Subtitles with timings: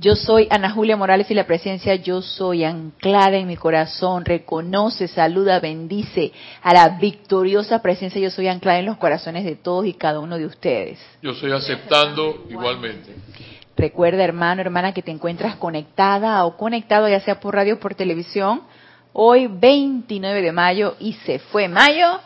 [0.00, 5.08] Yo soy Ana Julia Morales y la presencia yo soy anclada en mi corazón, reconoce,
[5.08, 6.32] saluda, bendice
[6.62, 10.38] a la victoriosa presencia yo soy anclada en los corazones de todos y cada uno
[10.38, 11.00] de ustedes.
[11.20, 13.14] Yo estoy aceptando igualmente.
[13.76, 17.94] Recuerda, hermano, hermana, que te encuentras conectada o conectado, ya sea por radio o por
[17.94, 18.62] televisión.
[19.12, 22.20] Hoy, 29 de mayo, y se fue mayo.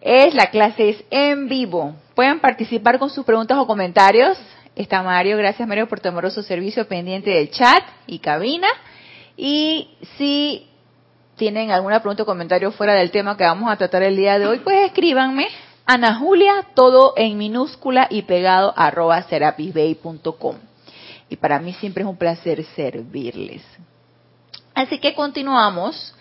[0.00, 1.94] Es la clase es en vivo.
[2.14, 4.38] Pueden participar con sus preguntas o comentarios.
[4.76, 8.68] Está Mario, gracias Mario por tu amoroso servicio pendiente del chat y cabina.
[9.36, 10.66] Y si
[11.36, 14.46] tienen alguna pregunta o comentario fuera del tema que vamos a tratar el día de
[14.46, 15.48] hoy, pues escríbanme
[15.86, 20.56] Ana Julia, todo en minúscula y pegado arroba serapisbay.com.
[21.28, 23.62] Y para mí siempre es un placer servirles.
[24.74, 26.14] Así que continuamos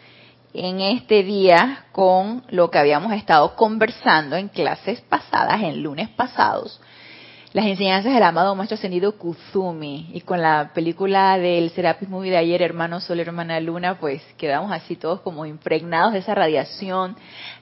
[0.53, 6.81] en este día con lo que habíamos estado conversando en clases pasadas, en lunes pasados,
[7.51, 12.37] las enseñanzas del amado maestro ascendido Kuzumi y con la película del Serapis Movie de
[12.37, 17.15] ayer, Hermano Sol, Hermana Luna, pues quedamos así todos como impregnados de esa radiación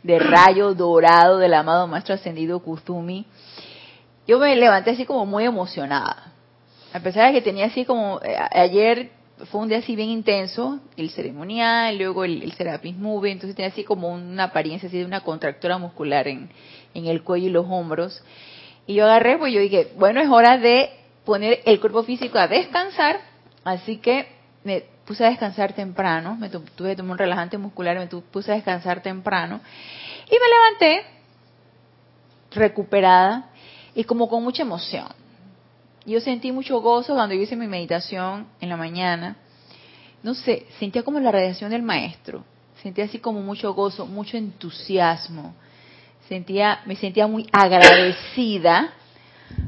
[0.03, 3.25] de rayo dorado del amado maestro ascendido Kuzumi.
[4.27, 6.33] Yo me levanté así como muy emocionada.
[6.91, 9.11] A pesar de que tenía así como, eh, ayer
[9.45, 13.85] fue un día así bien intenso, el ceremonial, luego el, Serapis Movie, entonces tenía así
[13.85, 16.49] como una apariencia así de una contractura muscular en,
[16.93, 18.21] en el cuello y los hombros.
[18.87, 20.89] Y yo agarré, pues yo dije, bueno, es hora de
[21.25, 23.19] poner el cuerpo físico a descansar,
[23.65, 24.29] así que
[24.63, 28.55] me puse a descansar temprano, me tuve que tomar un relajante muscular, me puse a
[28.55, 29.59] descansar temprano
[30.25, 31.05] y me levanté
[32.51, 33.49] recuperada
[33.93, 35.07] y como con mucha emoción.
[36.05, 39.35] Yo sentí mucho gozo cuando yo hice mi meditación en la mañana.
[40.23, 42.45] No sé, sentía como la radiación del maestro.
[42.81, 45.53] Sentía así como mucho gozo, mucho entusiasmo
[46.27, 48.93] sentía, me sentía muy agradecida,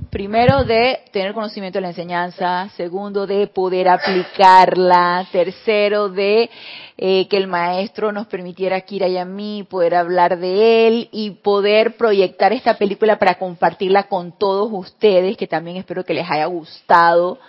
[0.10, 6.50] primero de tener conocimiento de la enseñanza, segundo de poder aplicarla, tercero de
[6.98, 11.32] eh, que el maestro nos permitiera Kira y a mí poder hablar de él y
[11.32, 16.46] poder proyectar esta película para compartirla con todos ustedes, que también espero que les haya
[16.46, 17.40] gustado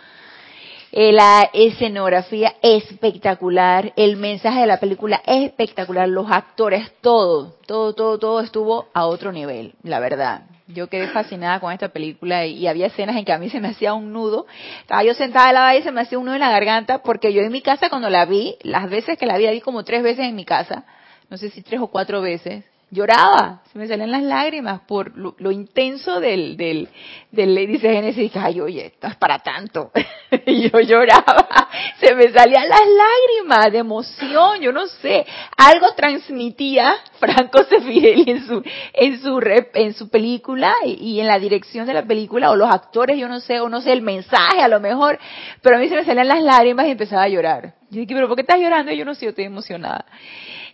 [0.92, 8.40] la escenografía espectacular, el mensaje de la película espectacular, los actores, todo, todo, todo, todo
[8.40, 10.42] estuvo a otro nivel, la verdad.
[10.66, 13.68] Yo quedé fascinada con esta película y, había escenas en que a mí se me
[13.68, 14.46] hacía un nudo.
[14.80, 17.02] Estaba yo sentada en la valle y se me hacía un nudo en la garganta
[17.02, 19.60] porque yo en mi casa cuando la vi, las veces que la vi, la vi
[19.60, 20.84] como tres veces en mi casa,
[21.28, 25.50] no sé si tres o cuatro veces, lloraba, se me salían las lágrimas por lo,
[25.50, 26.88] intenso del, del,
[27.30, 27.58] del.
[27.58, 29.92] Y dije, ay, oye, esto es para tanto.
[30.46, 31.68] y yo lloraba,
[32.00, 35.24] se me salían las lágrimas de emoción, yo no sé.
[35.56, 38.62] Algo transmitía Franco Sefirelli en su,
[38.92, 39.40] en su,
[39.74, 43.40] en su película y, en la dirección de la película, o los actores, yo no
[43.40, 45.18] sé, o no sé, el mensaje a lo mejor.
[45.62, 47.74] Pero a mí se me salían las lágrimas y empezaba a llorar.
[47.90, 48.92] Yo dije, pero ¿por qué estás llorando?
[48.92, 50.04] Y yo no sé, yo estoy emocionada.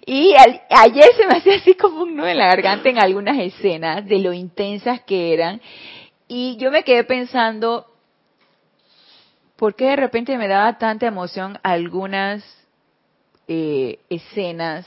[0.08, 0.36] Y
[0.70, 4.20] ayer se me hacía así como un nudo en la garganta en algunas escenas de
[4.20, 5.60] lo intensas que eran.
[6.28, 7.86] Y yo me quedé pensando,
[9.56, 12.44] ¿por qué de repente me daba tanta emoción algunas
[13.48, 14.86] eh, escenas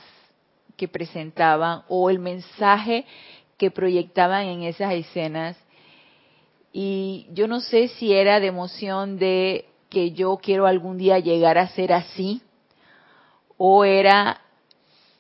[0.78, 3.06] que presentaban o el mensaje
[3.58, 5.58] que proyectaban en esas escenas?
[6.72, 11.58] Y yo no sé si era de emoción de que yo quiero algún día llegar
[11.58, 12.42] a ser así
[13.58, 14.40] o era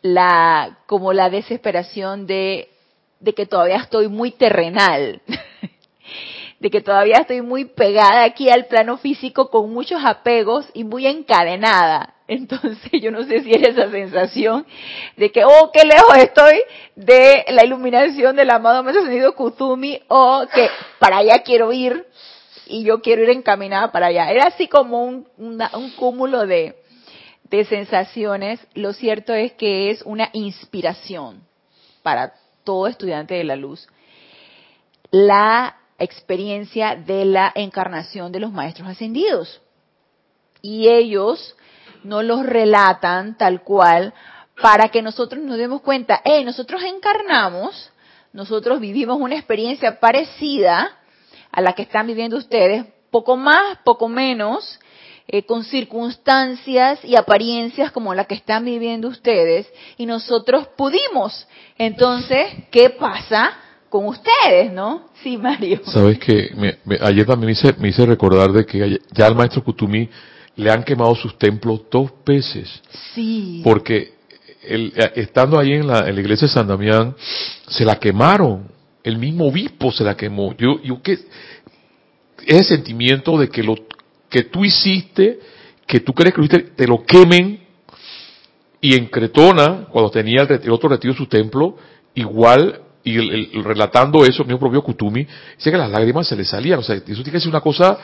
[0.01, 2.69] la como la desesperación de,
[3.19, 5.21] de que todavía estoy muy terrenal,
[6.59, 11.07] de que todavía estoy muy pegada aquí al plano físico con muchos apegos y muy
[11.07, 12.15] encadenada.
[12.27, 14.65] Entonces yo no sé si era esa sensación
[15.17, 16.61] de que, oh, qué lejos estoy
[16.95, 22.05] de la iluminación del amado Maestro Sonido Kuzumi o que para allá quiero ir
[22.67, 24.29] y yo quiero ir encaminada para allá.
[24.29, 26.75] Era así como un, un cúmulo de,
[27.49, 31.41] de sensaciones, lo cierto es que es una inspiración
[32.03, 33.87] para todo estudiante de la luz.
[35.11, 39.61] La experiencia de la encarnación de los maestros ascendidos.
[40.61, 41.55] Y ellos
[42.03, 44.13] no los relatan tal cual
[44.61, 47.91] para que nosotros nos demos cuenta, hey, nosotros encarnamos,
[48.33, 50.97] nosotros vivimos una experiencia parecida
[51.51, 54.79] a la que están viviendo ustedes, poco más, poco menos,
[55.31, 61.47] eh, con circunstancias y apariencias como la que están viviendo ustedes y nosotros pudimos.
[61.77, 63.51] Entonces, ¿qué pasa
[63.89, 65.09] con ustedes, ¿no?
[65.21, 65.81] Sí, Mario.
[65.85, 66.49] Sabes que
[67.01, 70.09] ayer también me hice, me hice recordar de que ya al maestro Kutumi
[70.55, 72.81] le han quemado sus templos dos veces.
[73.13, 73.61] Sí.
[73.63, 74.13] Porque
[74.63, 77.15] el, eh, estando ahí en la, en la, iglesia de San Damián,
[77.67, 78.67] se la quemaron.
[79.03, 80.55] El mismo obispo se la quemó.
[80.57, 81.19] Yo, yo que
[82.47, 83.75] ese sentimiento de que lo
[84.29, 85.39] que tú hiciste,
[85.85, 87.67] que tú crees que lo hiciste, te lo quemen.
[88.81, 91.75] Y en Cretona, cuando tenía el, otro retiro de su templo,
[92.13, 95.27] igual, y el, relatando eso, mi propio Kutumi,
[95.57, 96.79] dice que las lágrimas se le salían.
[96.79, 97.97] O sea, eso tiene que ser una cosa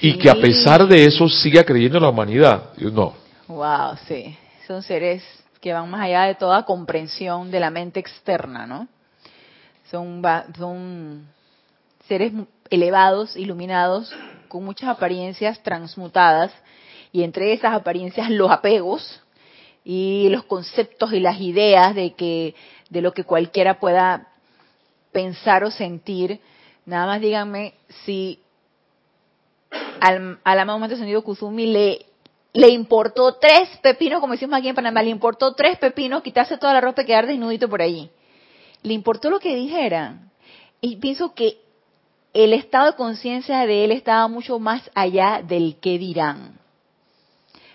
[0.00, 2.70] y que a pesar de eso siga creyendo en la humanidad.
[2.76, 3.14] No.
[3.46, 4.36] Wow, sí.
[4.66, 5.22] Son seres
[5.60, 8.88] que van más allá de toda comprensión de la mente externa, ¿no?
[9.90, 10.22] Son,
[10.58, 11.28] son
[12.08, 12.32] seres
[12.68, 14.12] elevados, iluminados,
[14.52, 16.52] con muchas apariencias transmutadas,
[17.10, 19.22] y entre esas apariencias los apegos
[19.82, 22.54] y los conceptos y las ideas de que
[22.90, 24.28] de lo que cualquiera pueda
[25.10, 26.38] pensar o sentir.
[26.84, 27.72] Nada más díganme
[28.04, 28.40] si
[30.00, 32.04] al, al amado momento sonido Kuzumi le,
[32.52, 36.74] le importó tres pepinos, como decimos aquí en Panamá, le importó tres pepinos quitarse toda
[36.74, 38.10] la ropa y quedar desnudito por allí.
[38.82, 40.30] Le importó lo que dijeran.
[40.82, 41.56] Y pienso que
[42.32, 46.58] el estado de conciencia de él estaba mucho más allá del que dirán.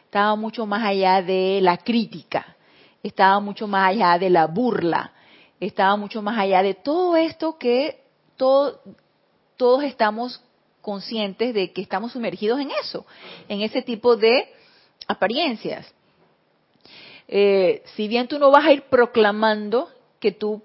[0.05, 2.55] Estaba mucho más allá de la crítica.
[3.03, 5.11] Estaba mucho más allá de la burla.
[5.59, 8.01] Estaba mucho más allá de todo esto que
[8.35, 8.81] todo,
[9.57, 10.41] todos estamos
[10.81, 13.05] conscientes de que estamos sumergidos en eso,
[13.49, 14.49] en ese tipo de
[15.07, 15.85] apariencias.
[17.27, 19.89] Eh, si bien tú no vas a ir proclamando
[20.19, 20.63] que tú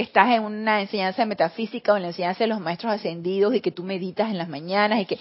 [0.00, 3.72] estás en una enseñanza metafísica o en la enseñanza de los maestros ascendidos y que
[3.72, 5.18] tú meditas en las mañanas y que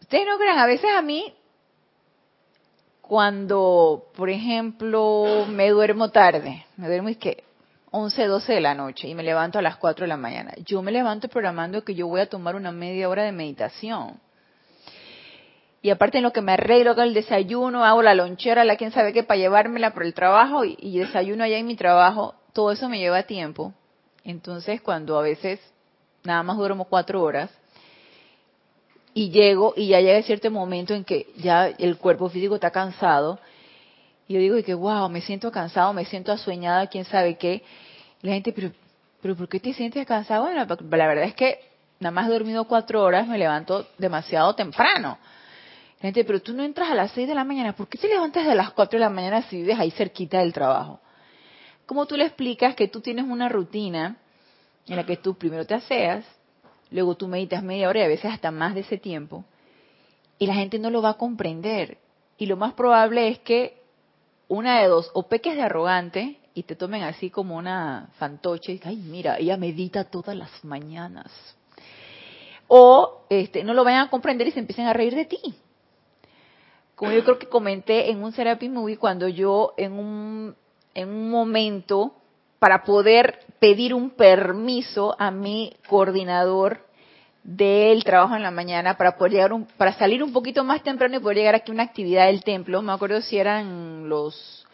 [0.00, 1.34] ustedes no crean, a veces a mí
[3.00, 7.44] cuando, por ejemplo, me duermo tarde, me duermo y que
[7.90, 10.54] 11, 12 de la noche y me levanto a las 4 de la mañana.
[10.64, 14.18] Yo me levanto programando que yo voy a tomar una media hora de meditación.
[15.82, 18.92] Y aparte en lo que me arreglo con el desayuno, hago la lonchera, la quien
[18.92, 22.72] sabe qué, para llevármela por el trabajo y, y desayuno allá en mi trabajo, todo
[22.72, 23.74] eso me lleva tiempo.
[24.24, 25.60] Entonces cuando a veces
[26.24, 27.50] nada más duermo cuatro horas
[29.14, 33.38] y llego y ya llega cierto momento en que ya el cuerpo físico está cansado,
[34.28, 37.62] y yo digo que, wow, me siento cansado, me siento asueñada, quién sabe qué.
[38.22, 38.70] la gente, pero,
[39.20, 40.44] pero ¿por qué te sientes cansado?
[40.44, 41.58] Bueno, la verdad es que
[42.00, 45.18] nada más he dormido cuatro horas, me levanto demasiado temprano.
[46.00, 48.08] La gente, pero tú no entras a las seis de la mañana, ¿por qué te
[48.08, 51.00] levantas a las cuatro de la mañana si vives ahí cerquita del trabajo?
[51.86, 54.16] ¿Cómo tú le explicas que tú tienes una rutina
[54.86, 56.24] en la que tú primero te aseas,
[56.90, 59.44] luego tú meditas media hora y a veces hasta más de ese tiempo,
[60.38, 61.98] y la gente no lo va a comprender?
[62.38, 63.80] Y lo más probable es que
[64.48, 68.80] una de dos, o peques de arrogante y te tomen así como una fantoche, y
[68.84, 71.32] ay, mira, ella medita todas las mañanas.
[72.68, 75.38] O este, no lo vayan a comprender y se empiecen a reír de ti.
[76.94, 80.54] Como yo creo que comenté en un Serapis Movie cuando yo en un,
[80.94, 82.14] en un momento
[82.58, 86.86] para poder pedir un permiso a mi coordinador
[87.42, 91.20] del trabajo en la mañana para poder llegar para salir un poquito más temprano y
[91.20, 92.82] poder llegar aquí a una actividad del templo.
[92.82, 94.66] Me acuerdo si eran los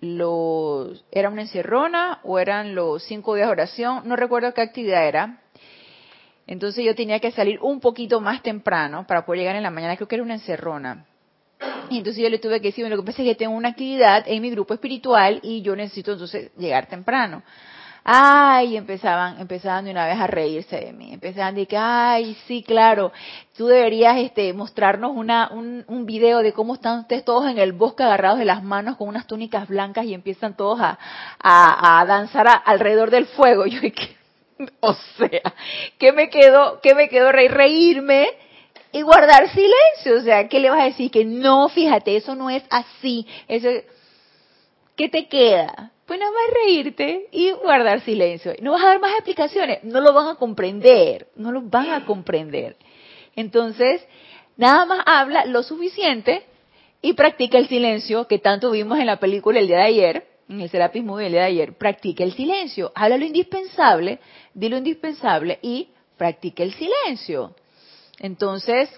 [0.00, 5.06] los era una encerrona o eran los cinco días de oración, no recuerdo qué actividad
[5.06, 5.40] era.
[6.46, 9.96] Entonces yo tenía que salir un poquito más temprano para poder llegar en la mañana,
[9.96, 11.06] creo que era una encerrona.
[11.90, 14.24] Y entonces yo le tuve que decir, lo que pasa es que tengo una actividad
[14.26, 17.42] en mi grupo espiritual y yo necesito entonces llegar temprano.
[18.06, 21.14] Ay, empezaban, empezaban de una vez a reírse de mí.
[21.14, 23.12] Empezaban de que, ay, sí, claro,
[23.56, 27.72] tú deberías este, mostrarnos una, un, un video de cómo están ustedes todos en el
[27.72, 30.98] bosque agarrados de las manos con unas túnicas blancas y empiezan todos a,
[31.42, 33.64] a, a danzar alrededor del fuego.
[33.66, 34.16] Yo que,
[34.80, 35.54] o sea,
[35.98, 37.52] ¿qué me quedó, qué me quedó reír?
[37.52, 38.28] Reírme
[38.94, 40.20] y guardar silencio.
[40.20, 41.10] O sea, ¿qué le vas a decir?
[41.10, 43.26] Que no, fíjate, eso no es así.
[43.48, 43.68] Eso,
[44.96, 45.90] ¿Qué te queda?
[46.06, 48.54] Pues nada más reírte y guardar silencio.
[48.60, 52.06] No vas a dar más explicaciones, no lo van a comprender, no lo van a
[52.06, 52.76] comprender.
[53.34, 54.06] Entonces,
[54.56, 56.44] nada más habla lo suficiente
[57.02, 60.60] y practica el silencio que tanto vimos en la película el día de ayer, en
[60.60, 61.76] el Serapis Movie el día de ayer.
[61.76, 64.20] Practica el silencio, habla lo indispensable,
[64.52, 67.56] di lo indispensable y practica el silencio.
[68.18, 68.88] Entonces,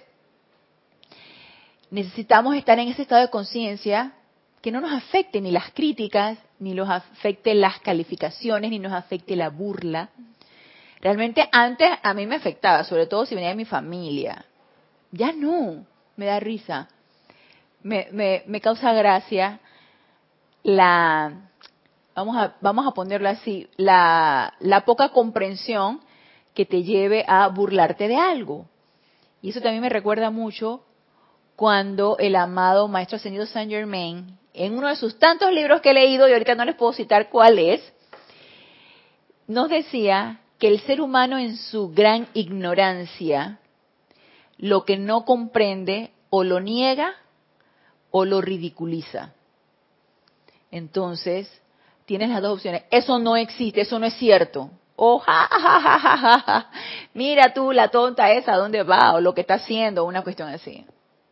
[1.89, 4.13] necesitamos estar en ese estado de conciencia
[4.61, 9.35] que no nos afecte ni las críticas, ni nos afecte las calificaciones, ni nos afecte
[9.35, 10.09] la burla.
[10.99, 14.45] Realmente antes a mí me afectaba, sobre todo si venía de mi familia.
[15.11, 16.89] Ya no, me da risa.
[17.83, 19.59] Me, me, me causa gracia
[20.63, 21.49] la,
[22.15, 26.01] vamos a, vamos a ponerlo así, la, la poca comprensión
[26.53, 28.65] que te lleve a burlarte de algo.
[29.47, 30.83] Y eso también me recuerda mucho
[31.55, 35.93] cuando el amado Maestro Ascendido Saint Germain, en uno de sus tantos libros que he
[35.93, 37.81] leído, y ahorita no les puedo citar cuál es,
[39.47, 43.61] nos decía que el ser humano en su gran ignorancia,
[44.57, 47.15] lo que no comprende o lo niega
[48.11, 49.33] o lo ridiculiza.
[50.71, 51.49] Entonces,
[52.05, 52.83] tienes las dos opciones.
[52.91, 54.71] Eso no existe, eso no es cierto.
[54.99, 56.69] O ja,
[57.13, 59.13] mira tú la tonta esa, ¿dónde va?
[59.13, 60.83] O lo que está haciendo, una cuestión así.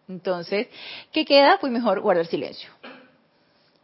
[0.08, 0.68] Entonces,
[1.12, 1.58] ¿qué queda?
[1.60, 2.70] Pues mejor guardar silencio.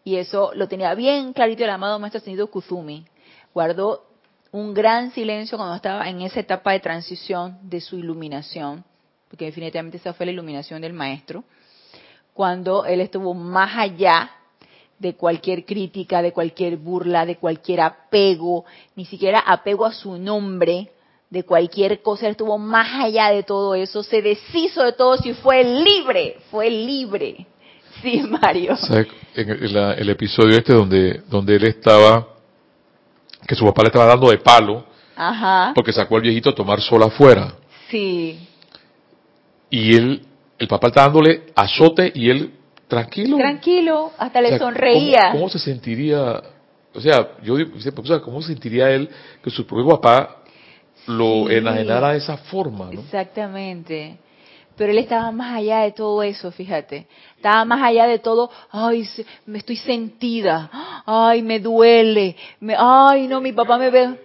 [0.03, 3.07] Y eso lo tenía bien clarito el amado maestro ascendido Kuzumi.
[3.55, 4.05] Guardó
[4.51, 8.83] un gran silencio cuando estaba en esa etapa de transición de su iluminación,
[9.29, 11.43] porque definitivamente esa fue la iluminación del maestro,
[12.33, 14.29] cuando él estuvo más allá
[15.01, 18.65] de cualquier crítica, de cualquier burla, de cualquier apego,
[18.96, 20.91] ni siquiera apego a su nombre,
[21.31, 25.34] de cualquier cosa, él estuvo más allá de todo eso, se deshizo de todo y
[25.34, 27.48] fue libre, fue libre.
[28.01, 28.77] Sí, Mario.
[29.36, 32.27] en el, episodio este donde, donde él estaba,
[33.48, 34.86] que su papá le estaba dando de palo,
[35.74, 37.53] porque sacó al viejito a tomar sol afuera.
[37.89, 38.48] Sí.
[39.70, 40.25] Y él,
[40.60, 42.51] el papá está dándole azote y él
[42.91, 43.38] tranquilo.
[43.38, 45.31] Tranquilo, hasta le sonreía.
[45.31, 46.41] ¿cómo, se sentiría?
[46.93, 47.71] O sea, yo digo,
[48.21, 49.10] ¿cómo se sentiría él
[49.41, 50.41] que su propio papá
[51.07, 53.00] lo enajenara de esa forma, ¿no?
[53.00, 54.17] Exactamente.
[54.75, 57.07] Pero él estaba más allá de todo eso, fíjate.
[57.38, 59.07] Estaba más allá de todo, ay,
[59.45, 60.69] me estoy sentida,
[61.05, 64.19] ay, me duele, me, ay, no, mi papá me ve.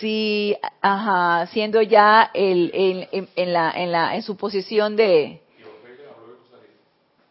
[0.00, 5.42] Sí, ajá, siendo ya el, el, en, la, en, la, en su posición de...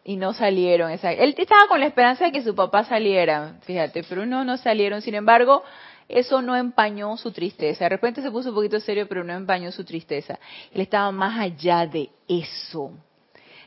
[0.08, 0.90] Y no salieron.
[0.90, 5.02] Él estaba con la esperanza de que su papá saliera, fíjate, pero no, no salieron.
[5.02, 5.62] Sin embargo,
[6.08, 7.84] eso no empañó su tristeza.
[7.84, 10.38] De repente se puso un poquito serio, pero no empañó su tristeza.
[10.72, 12.92] Él estaba más allá de eso.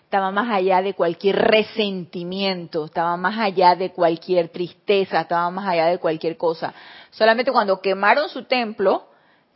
[0.03, 5.85] Estaba más allá de cualquier resentimiento, estaba más allá de cualquier tristeza, estaba más allá
[5.85, 6.73] de cualquier cosa.
[7.11, 9.10] Solamente cuando quemaron su templo,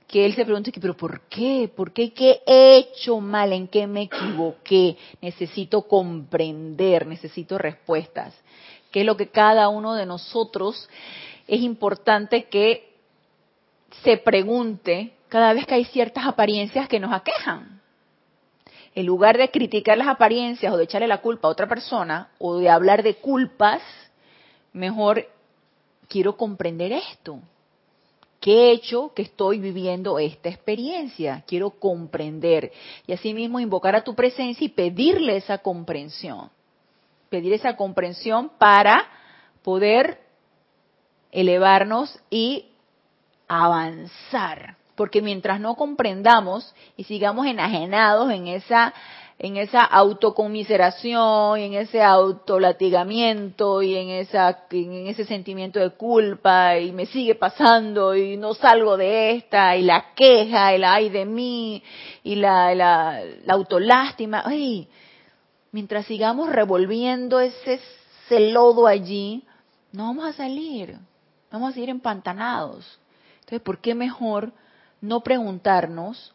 [0.07, 1.69] que él se pregunta, pero ¿por qué?
[1.75, 2.13] ¿Por qué?
[2.13, 3.53] ¿Qué he hecho mal?
[3.53, 4.97] ¿En qué me equivoqué?
[5.21, 8.33] Necesito comprender, necesito respuestas.
[8.91, 10.87] ¿Qué es lo que cada uno de nosotros
[11.47, 12.95] es importante que
[14.03, 17.81] se pregunte cada vez que hay ciertas apariencias que nos aquejan.
[18.93, 22.57] En lugar de criticar las apariencias o de echarle la culpa a otra persona o
[22.57, 23.81] de hablar de culpas,
[24.71, 25.27] mejor
[26.07, 27.39] quiero comprender esto.
[28.45, 31.43] ¿Qué he hecho que estoy viviendo esta experiencia?
[31.47, 32.71] Quiero comprender.
[33.07, 36.51] Y asimismo invocar a tu presencia y pedirle esa comprensión.
[37.29, 39.03] Pedir esa comprensión para
[39.63, 40.19] poder
[41.31, 42.67] elevarnos y
[43.47, 44.77] avanzar.
[44.93, 48.93] Porque mientras no comprendamos y sigamos enajenados en esa
[49.37, 56.91] en esa autocomiseración, en ese autolatigamiento y en esa en ese sentimiento de culpa y
[56.91, 61.83] me sigue pasando y no salgo de esta y la queja, el ay de mí
[62.23, 64.87] y la, la, la autolástima, ay,
[65.71, 67.81] mientras sigamos revolviendo ese,
[68.25, 69.43] ese lodo allí,
[69.91, 70.97] no vamos a salir.
[71.55, 72.99] Vamos a seguir empantanados.
[73.35, 74.51] Entonces, ¿por qué mejor
[74.99, 76.34] no preguntarnos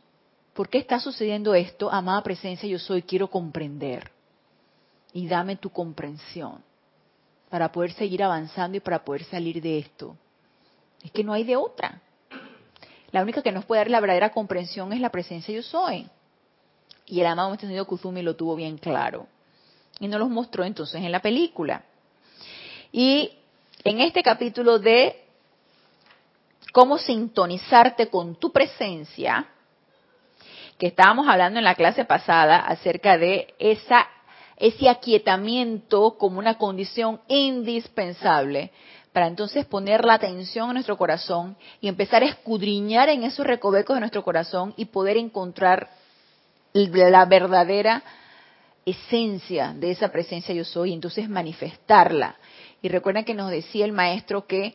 [0.55, 1.91] por qué está sucediendo esto?
[1.91, 4.11] Amada presencia, yo soy, quiero comprender.
[5.13, 6.63] Y dame tu comprensión
[7.49, 10.17] para poder seguir avanzando y para poder salir de esto.
[11.03, 12.01] Es que no hay de otra.
[13.11, 16.07] La única que nos puede dar la verdadera comprensión es la presencia yo soy.
[17.07, 19.27] Y el amado Maestro Kuzumi lo tuvo bien claro.
[19.99, 21.83] Y nos los mostró entonces en la película.
[22.93, 23.33] Y
[23.83, 25.25] en este capítulo de
[26.73, 29.49] cómo sintonizarte con tu presencia,
[30.81, 34.09] que estábamos hablando en la clase pasada acerca de esa,
[34.57, 38.71] ese aquietamiento como una condición indispensable
[39.13, 43.95] para entonces poner la atención en nuestro corazón y empezar a escudriñar en esos recovecos
[43.95, 45.91] de nuestro corazón y poder encontrar
[46.73, 48.03] la verdadera
[48.87, 52.37] esencia de esa presencia yo soy y entonces manifestarla.
[52.81, 54.75] Y recuerden que nos decía el maestro que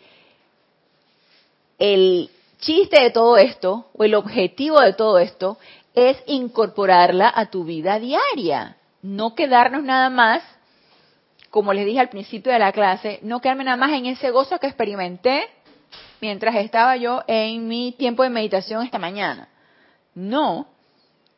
[1.79, 5.57] el chiste de todo esto, o el objetivo de todo esto,
[5.96, 8.78] es incorporarla a tu vida diaria.
[9.02, 10.44] No quedarnos nada más,
[11.50, 14.60] como les dije al principio de la clase, no quedarme nada más en ese gozo
[14.60, 15.48] que experimenté
[16.22, 19.48] mientras estaba yo en mi tiempo de meditación esta mañana.
[20.14, 20.68] No,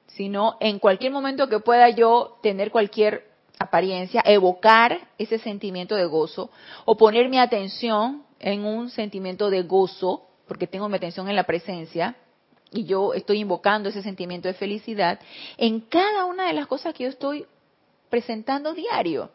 [0.08, 3.28] sino en cualquier momento que pueda yo tener cualquier
[3.60, 6.50] apariencia, evocar ese sentimiento de gozo
[6.86, 11.44] o poner mi atención en un sentimiento de gozo, porque tengo mi atención en la
[11.44, 12.16] presencia
[12.72, 15.20] y yo estoy invocando ese sentimiento de felicidad
[15.58, 17.46] en cada una de las cosas que yo estoy
[18.10, 19.30] presentando diario.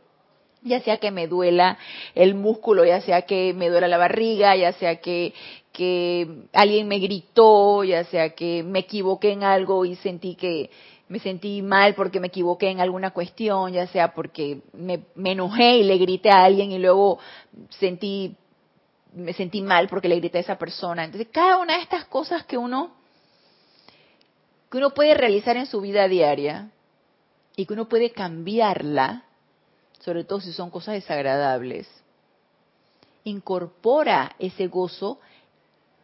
[0.65, 1.77] Ya sea que me duela
[2.15, 5.35] el músculo, ya sea que me duela la barriga, ya sea que,
[5.73, 10.71] que alguien me gritó, ya sea que me equivoqué en algo y sentí que,
[11.13, 15.83] me sentí mal porque me equivoqué en alguna cuestión, ya sea porque me, enojé y
[15.83, 17.19] le grité a alguien y luego
[17.69, 18.35] sentí,
[19.13, 21.05] me sentí mal porque le grité a esa persona.
[21.05, 22.93] Entonces, cada una de estas cosas que uno,
[24.73, 26.71] que uno puede realizar en su vida diaria
[27.55, 29.23] y que uno puede cambiarla,
[30.01, 31.87] sobre todo si son cosas desagradables,
[33.25, 35.21] incorpora ese gozo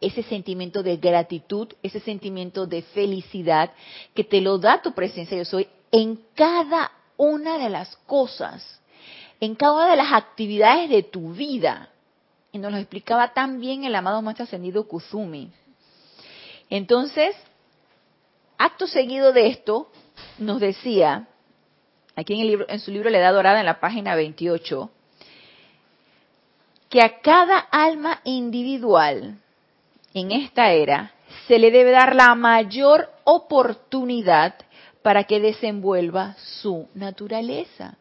[0.01, 3.71] ese sentimiento de gratitud, ese sentimiento de felicidad
[4.13, 8.79] que te lo da tu presencia yo soy en cada una de las cosas,
[9.41, 11.89] en cada una de las actividades de tu vida.
[12.51, 15.51] Y nos lo explicaba tan bien el amado Maestro Ascendido Kuzumi.
[16.69, 17.35] Entonces,
[18.59, 19.89] acto seguido de esto,
[20.37, 21.27] nos decía,
[22.15, 24.91] aquí en, el libro, en su libro La Edad Dorada, en la página 28,
[26.89, 29.39] que a cada alma individual
[30.13, 31.13] en esta era,
[31.47, 34.55] se le debe dar la mayor oportunidad
[35.01, 37.97] para que desenvuelva su naturaleza.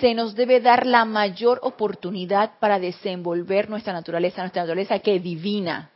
[0.00, 5.22] Se nos debe dar la mayor oportunidad para desenvolver nuestra naturaleza, nuestra naturaleza que es
[5.22, 5.90] divina,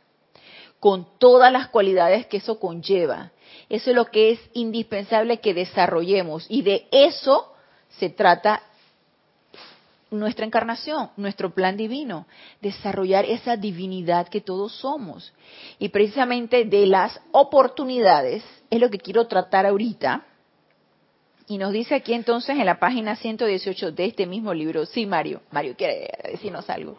[0.79, 3.31] con todas las cualidades que eso conlleva.
[3.69, 7.53] Eso es lo que es indispensable que desarrollemos y de eso
[7.89, 8.61] se trata
[10.11, 12.27] nuestra encarnación, nuestro plan divino,
[12.61, 15.33] desarrollar esa divinidad que todos somos.
[15.79, 20.23] Y precisamente de las oportunidades es lo que quiero tratar ahorita.
[21.47, 25.41] Y nos dice aquí entonces en la página 118 de este mismo libro, sí, Mario,
[25.51, 26.97] Mario quiere decirnos algo.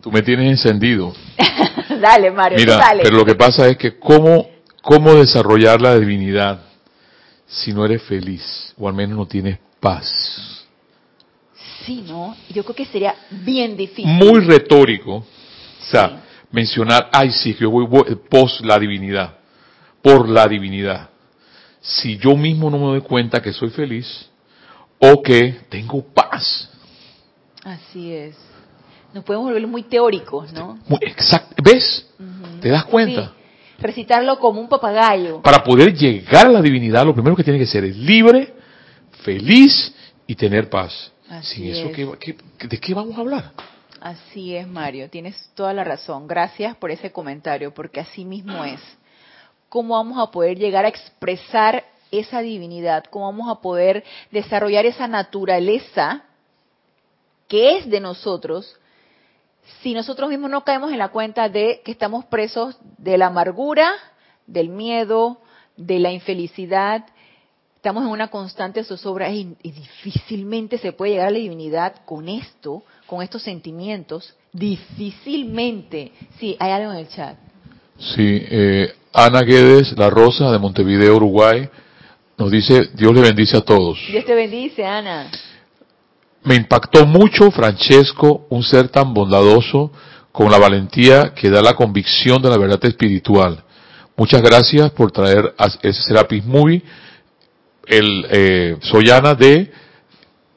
[0.00, 1.14] Tú me tienes encendido.
[2.00, 3.02] dale, Mario, Mira, dale.
[3.02, 4.49] pero lo que pasa es que cómo,
[4.82, 6.62] cómo desarrollar la divinidad
[7.46, 10.66] si no eres feliz o al menos no tienes paz.
[11.84, 12.36] Sí, ¿no?
[12.50, 14.06] Yo creo que sería bien difícil.
[14.06, 15.16] Muy retórico.
[15.16, 19.38] O sea, mencionar, ay, sí, yo voy, voy pos la divinidad,
[20.02, 21.10] por la divinidad.
[21.80, 24.28] Si yo mismo no me doy cuenta que soy feliz
[24.98, 26.70] o que tengo paz.
[27.64, 28.36] Así es.
[29.14, 30.78] Nos podemos volver muy teóricos, ¿no?
[31.00, 31.62] exacto.
[31.62, 32.06] ¿Ves?
[32.60, 33.32] ¿Te das cuenta?
[33.80, 35.40] Recitarlo como un papagayo.
[35.42, 38.52] Para poder llegar a la divinidad, lo primero que tiene que ser es libre,
[39.22, 39.94] feliz
[40.26, 41.12] y tener paz.
[41.42, 43.52] Sin eso, ¿de qué vamos a hablar?
[44.00, 46.26] Así es, Mario, tienes toda la razón.
[46.26, 48.80] Gracias por ese comentario, porque así mismo es.
[49.68, 53.04] ¿Cómo vamos a poder llegar a expresar esa divinidad?
[53.10, 56.24] ¿Cómo vamos a poder desarrollar esa naturaleza
[57.46, 58.79] que es de nosotros
[59.82, 63.92] si nosotros mismos no caemos en la cuenta de que estamos presos de la amargura,
[64.46, 65.40] del miedo,
[65.76, 67.04] de la infelicidad
[67.80, 72.28] estamos en una constante zozobra y, y, difícilmente se puede llegar a la divinidad con
[72.28, 74.34] esto, con estos sentimientos.
[74.52, 76.12] Difícilmente.
[76.38, 77.38] Sí, hay algo en el chat.
[77.98, 81.70] Sí, eh, Ana Guedes, La Rosa de Montevideo, Uruguay,
[82.36, 83.98] nos dice, Dios le bendice a todos.
[84.10, 85.30] Dios te bendice, Ana.
[86.42, 89.92] Me impactó mucho Francesco, un ser tan bondadoso,
[90.32, 93.62] con la valentía que da la convicción de la verdad espiritual.
[94.16, 96.82] Muchas gracias por traer a ese Serapis Movie
[97.86, 99.70] el, eh, soy Ana de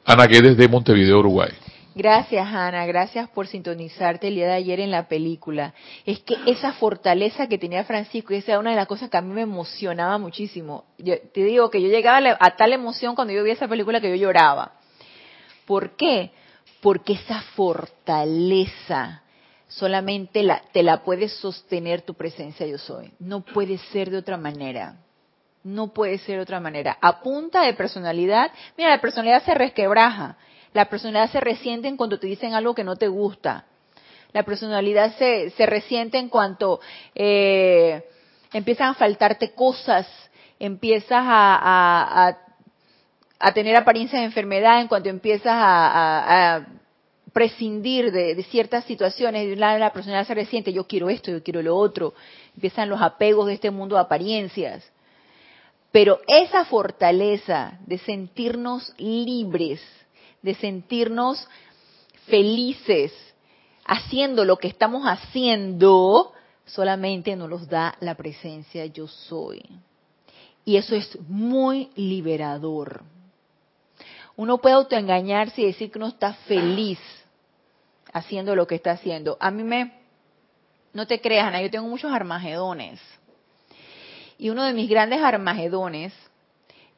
[0.04, 1.50] Ana Guedes de Montevideo, Uruguay.
[1.96, 2.86] Gracias, Ana.
[2.86, 5.74] Gracias por sintonizarte el día de ayer en la película.
[6.04, 9.20] Es que esa fortaleza que tenía Francisco, esa es una de las cosas que a
[9.20, 10.84] mí me emocionaba muchísimo.
[10.98, 14.10] Yo, te digo que yo llegaba a tal emoción cuando yo vi esa película que
[14.10, 14.72] yo lloraba.
[15.66, 16.30] ¿Por qué?
[16.80, 19.22] Porque esa fortaleza
[19.68, 23.12] solamente la, te la puede sostener tu presencia yo soy.
[23.18, 24.96] No puede ser de otra manera.
[25.62, 26.98] No puede ser de otra manera.
[27.00, 30.36] A punta de personalidad, mira, la personalidad se resquebraja.
[30.74, 33.64] La personalidad se resiente en cuanto te dicen algo que no te gusta.
[34.32, 36.80] La personalidad se, se resiente en cuanto
[37.14, 38.04] eh,
[38.52, 40.08] empiezan a faltarte cosas,
[40.58, 42.38] empiezas a, a, a,
[43.52, 46.66] tener apariencia de enfermedad, en cuanto empiezas a, a
[47.32, 51.42] prescindir de, de, ciertas situaciones, de la, la personalidad se resiente, yo quiero esto, yo
[51.42, 52.14] quiero lo otro,
[52.54, 54.88] empiezan los apegos de este mundo de apariencias.
[55.90, 59.80] Pero esa fortaleza de sentirnos libres,
[60.42, 61.46] de sentirnos
[62.26, 63.12] felices,
[63.84, 66.32] haciendo lo que estamos haciendo,
[66.64, 69.62] solamente nos los da la presencia yo soy.
[70.64, 73.04] Y eso es muy liberador,
[74.36, 76.98] Uno puede autoengañarse y decir que uno está feliz
[78.12, 79.36] haciendo lo que está haciendo.
[79.40, 79.92] A mí me,
[80.92, 83.00] no te creas, Ana, yo tengo muchos armagedones.
[84.38, 86.12] Y uno de mis grandes armagedones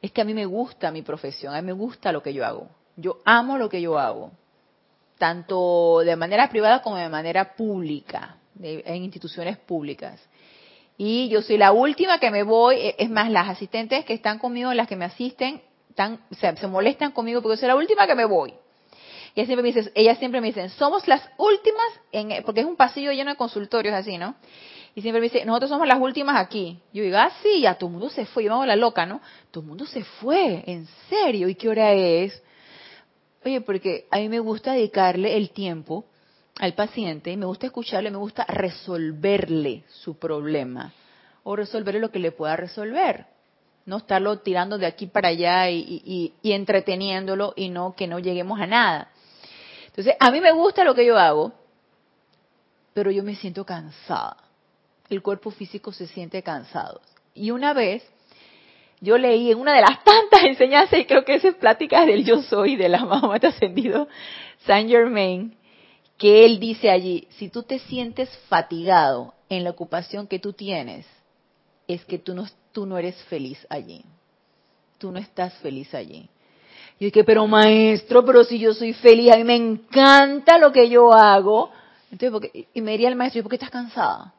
[0.01, 2.45] es que a mí me gusta mi profesión, a mí me gusta lo que yo
[2.45, 2.69] hago.
[2.95, 4.31] Yo amo lo que yo hago,
[5.17, 10.19] tanto de manera privada como de manera pública, en instituciones públicas.
[10.97, 14.39] Y yo soy la última que me voy, e, es más, las asistentes que están
[14.39, 15.61] conmigo, las que me asisten,
[16.31, 18.53] se, molestan conmigo porque soy la última que me voy.
[19.35, 22.75] Y siempre me dice, ellas siempre me dicen, somos las últimas, en, porque es un
[22.75, 24.35] pasillo lleno de consultorios así, ¿no?
[24.95, 26.79] Y siempre me dice, nosotros somos las últimas aquí.
[26.91, 28.45] Yo digo, ah, sí, ya todo el mundo se fue.
[28.45, 29.21] Yo me la loca, ¿no?
[29.51, 31.47] Todo el mundo se fue, en serio.
[31.49, 32.41] ¿Y qué hora es?
[33.45, 36.05] Oye, porque a mí me gusta dedicarle el tiempo
[36.59, 40.91] al paciente, me gusta escucharle, me gusta resolverle su problema
[41.43, 43.27] o resolverle lo que le pueda resolver.
[43.87, 48.61] No estarlo tirando de aquí para allá y, y entreteniéndolo y no que no lleguemos
[48.61, 49.09] a nada.
[49.87, 51.53] Entonces, a mí me gusta lo que yo hago,
[52.93, 54.37] pero yo me siento cansada
[55.09, 57.01] el cuerpo físico se siente cansado.
[57.33, 58.03] Y una vez
[58.99, 62.41] yo leí en una de las tantas enseñanzas, y creo que es pláticas del yo
[62.41, 64.07] soy, de la mamá ascendido,
[64.65, 65.55] Saint Germain,
[66.17, 71.05] que él dice allí, si tú te sientes fatigado en la ocupación que tú tienes,
[71.87, 72.45] es que tú no,
[72.75, 74.03] no eres feliz allí.
[74.97, 76.29] Tú no estás feliz allí.
[76.99, 80.89] Y dije, pero maestro, pero si yo soy feliz, a mí me encanta lo que
[80.89, 81.71] yo hago.
[82.11, 84.33] Entonces, y me diría el maestro, ¿y por qué estás cansada?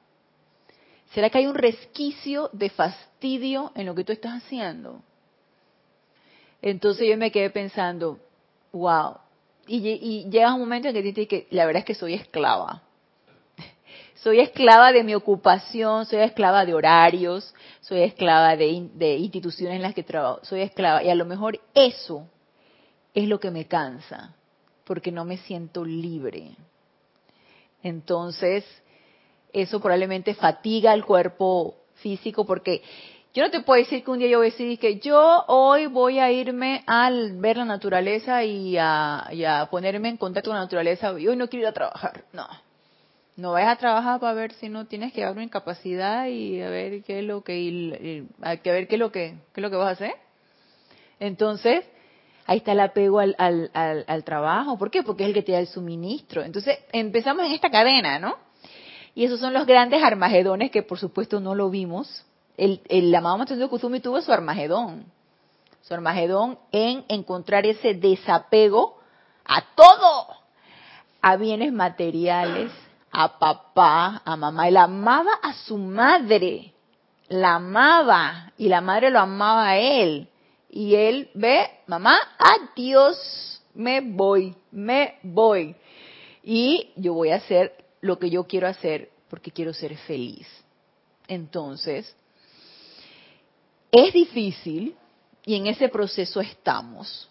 [1.14, 5.02] ¿Será que hay un resquicio de fastidio en lo que tú estás haciendo?
[6.60, 8.18] Entonces yo me quedé pensando,
[8.72, 9.16] wow.
[9.66, 12.82] Y, llega un momento en que dices que la verdad es que soy esclava.
[14.22, 19.82] Soy esclava de mi ocupación, soy esclava de horarios, soy esclava de, de instituciones en
[19.82, 21.02] las que trabajo, soy esclava.
[21.02, 22.26] Y a lo mejor eso
[23.14, 24.34] es lo que me cansa,
[24.84, 26.56] porque no me siento libre.
[27.82, 28.64] Entonces,
[29.52, 32.82] eso probablemente fatiga al cuerpo físico porque
[33.34, 36.18] yo no te puedo decir que un día yo a decir que yo hoy voy
[36.18, 41.28] a irme a ver la naturaleza y a, ponerme en contacto con la naturaleza y
[41.28, 42.24] hoy no quiero ir a trabajar.
[42.32, 42.46] No,
[43.38, 46.68] no vayas a trabajar para ver si no tienes que dar una incapacidad y a
[46.70, 48.26] ver qué es lo que
[48.64, 50.14] que ver qué es lo que qué es lo que vas a hacer.
[51.20, 51.84] Entonces
[52.46, 53.70] ahí está el apego al, al,
[54.08, 54.76] al trabajo.
[54.76, 55.04] ¿Por qué?
[55.04, 56.42] Porque es el que te da el suministro.
[56.42, 58.36] Entonces empezamos en esta cadena, ¿no?
[59.14, 62.24] Y esos son los grandes armagedones que por supuesto no lo vimos.
[62.56, 65.04] El, el amado Maestro Kusumi tuvo su armagedón.
[65.82, 68.98] Su armagedón en encontrar ese desapego
[69.44, 70.26] a todo.
[71.22, 72.72] A bienes materiales,
[73.20, 74.68] a papá, a mamá.
[74.68, 76.72] Él amaba a su madre.
[77.28, 78.52] La amaba.
[78.56, 80.28] Y la madre lo amaba a él.
[80.70, 85.74] Y él ve, mamá, adiós, me voy, me voy.
[86.44, 90.46] Y yo voy a hacer lo que yo quiero hacer porque quiero ser feliz.
[91.26, 92.14] Entonces,
[93.90, 94.94] es difícil
[95.44, 97.28] y en ese proceso estamos,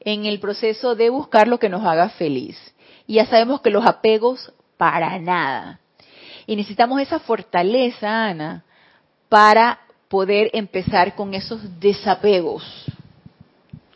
[0.00, 2.58] en el proceso de buscar lo que nos haga feliz.
[3.06, 5.80] Y ya sabemos que los apegos para nada.
[6.46, 8.64] Y necesitamos esa fortaleza, Ana,
[9.28, 12.64] para poder empezar con esos desapegos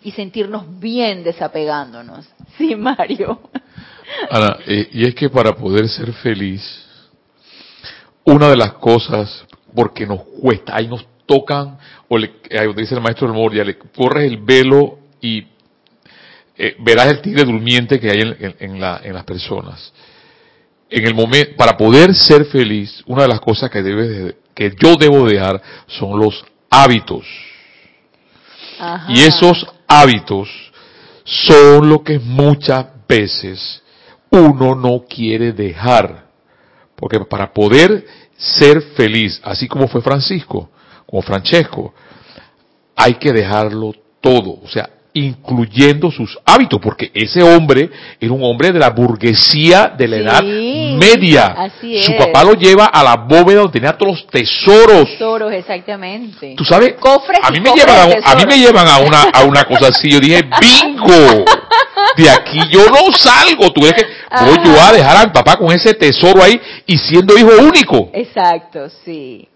[0.03, 2.29] y sentirnos bien desapegándonos.
[2.59, 3.41] Sí, Mario.
[4.31, 6.63] Ana, eh, y es que para poder ser feliz,
[8.25, 12.31] una de las cosas, porque nos cuesta, ahí nos tocan, o le,
[12.77, 15.47] dice el maestro del Moria, le corres el velo y
[16.59, 18.21] eh, verás el tigre durmiente que hay
[18.61, 19.93] en, las personas.
[20.95, 24.97] En el momento, para poder ser feliz, una de las cosas que debes que yo
[24.97, 27.25] debo dejar son los hábitos.
[29.09, 30.49] Y esos hábitos
[31.25, 33.83] son lo que muchas veces
[34.31, 36.27] uno no quiere dejar.
[36.97, 38.05] Porque para poder
[38.37, 40.71] ser feliz, así como fue Francisco,
[41.07, 41.95] como Francesco,
[42.97, 44.59] hay que dejarlo todo.
[44.63, 50.09] O sea, incluyendo sus hábitos, porque ese hombre era un hombre de la burguesía de
[50.09, 50.43] la edad
[50.97, 51.71] media.
[52.03, 55.07] Su papá lo lleva a la bóveda donde tenía todos los tesoros.
[55.07, 56.55] Tesoros, exactamente.
[56.57, 56.95] Tú sabes,
[57.43, 60.11] a mí me llevan a, a, mí me llevan a una a una cosa así.
[60.11, 61.45] Yo dije, bingo.
[62.17, 63.71] De aquí yo no salgo.
[63.71, 64.05] Tú ves que
[64.45, 68.11] voy yo a dejar a mi papá con ese tesoro ahí y siendo hijo único.
[68.13, 69.49] Exacto, sí.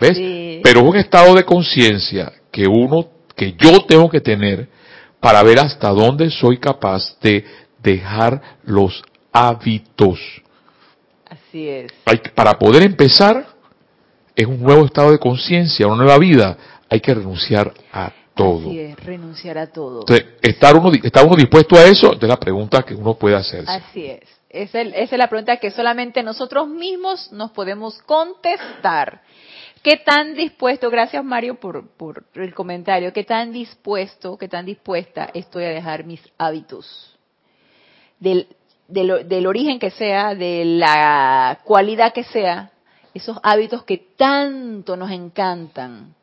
[0.00, 0.18] ¿Ves?
[0.62, 4.68] Pero es un estado de conciencia que uno, que yo tengo que tener
[5.20, 7.44] para ver hasta dónde soy capaz de
[7.80, 10.18] dejar los hábitos.
[11.52, 11.92] Así es.
[12.34, 13.46] para poder empezar,
[14.34, 16.56] es un nuevo estado de conciencia, una nueva vida,
[16.88, 18.70] hay que renunciar a todo.
[18.70, 20.00] Así es, renunciar a todo.
[20.00, 22.14] Entonces, ¿estar uno, ¿está uno dispuesto a eso?
[22.14, 23.70] Es la pregunta que uno puede hacerse.
[23.70, 24.22] Así es.
[24.48, 29.20] Esa es la pregunta que solamente nosotros mismos nos podemos contestar.
[29.82, 35.28] ¿Qué tan dispuesto, gracias Mario por, por el comentario, qué tan dispuesto, qué tan dispuesta
[35.34, 37.14] estoy a dejar mis hábitos?
[38.20, 38.46] Del,
[38.92, 42.70] del, origen que sea, de la cualidad que sea,
[43.14, 46.14] esos hábitos que tanto nos encantan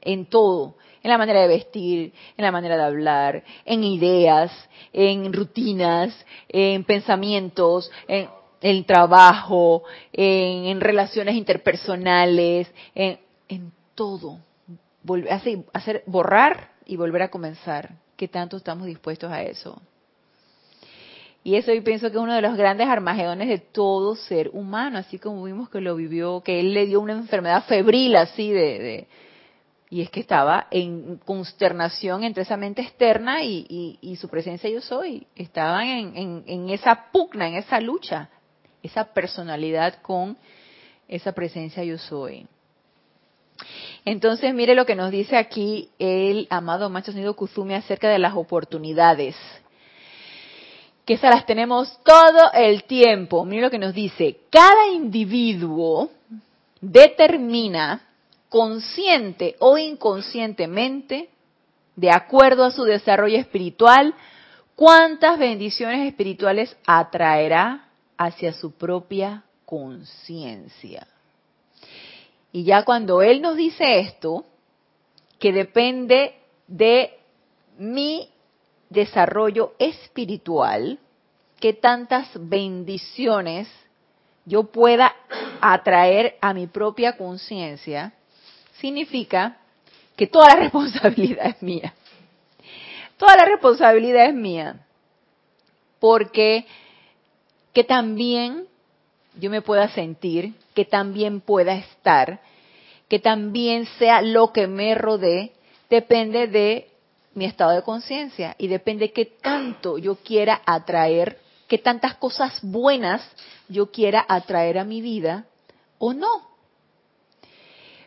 [0.00, 4.50] en todo, en la manera de vestir, en la manera de hablar, en ideas,
[4.92, 6.14] en rutinas,
[6.48, 8.28] en pensamientos, en
[8.60, 13.18] el trabajo, en, relaciones interpersonales, en,
[13.48, 14.38] en todo.
[15.02, 17.96] Volver, hacer, hacer borrar y volver a comenzar.
[18.16, 19.80] ¿Qué tanto estamos dispuestos a eso?
[21.46, 24.98] Y eso yo pienso que es uno de los grandes armagedones de todo ser humano,
[24.98, 28.78] así como vimos que lo vivió, que él le dio una enfermedad febril así de,
[28.80, 29.06] de
[29.88, 34.68] y es que estaba en consternación entre esa mente externa y, y- y su presencia
[34.68, 35.28] yo soy.
[35.36, 38.28] Estaban en, en- en esa pugna, en esa lucha,
[38.82, 40.36] esa personalidad con
[41.06, 42.48] esa presencia yo soy.
[44.04, 48.34] Entonces, mire lo que nos dice aquí el amado Macho Sonido Kuzumi acerca de las
[48.34, 49.36] oportunidades.
[51.06, 53.46] Que esas las tenemos todo el tiempo.
[53.46, 54.40] Mire lo que nos dice.
[54.50, 56.10] Cada individuo
[56.80, 58.02] determina
[58.48, 61.30] consciente o inconscientemente,
[61.94, 64.14] de acuerdo a su desarrollo espiritual,
[64.74, 67.88] cuántas bendiciones espirituales atraerá
[68.18, 71.06] hacia su propia conciencia.
[72.52, 74.44] Y ya cuando Él nos dice esto,
[75.38, 76.34] que depende
[76.66, 77.10] de
[77.78, 78.28] mi
[78.90, 80.98] desarrollo espiritual,
[81.60, 83.68] que tantas bendiciones
[84.44, 85.14] yo pueda
[85.60, 88.12] atraer a mi propia conciencia,
[88.80, 89.56] significa
[90.16, 91.94] que toda la responsabilidad es mía.
[93.16, 94.86] Toda la responsabilidad es mía.
[95.98, 96.66] Porque
[97.72, 98.66] que también
[99.38, 102.40] yo me pueda sentir, que también pueda estar,
[103.08, 105.52] que también sea lo que me rodee,
[105.90, 106.88] depende de
[107.36, 113.22] mi estado de conciencia y depende qué tanto yo quiera atraer, qué tantas cosas buenas
[113.68, 115.44] yo quiera atraer a mi vida
[115.98, 116.56] o no.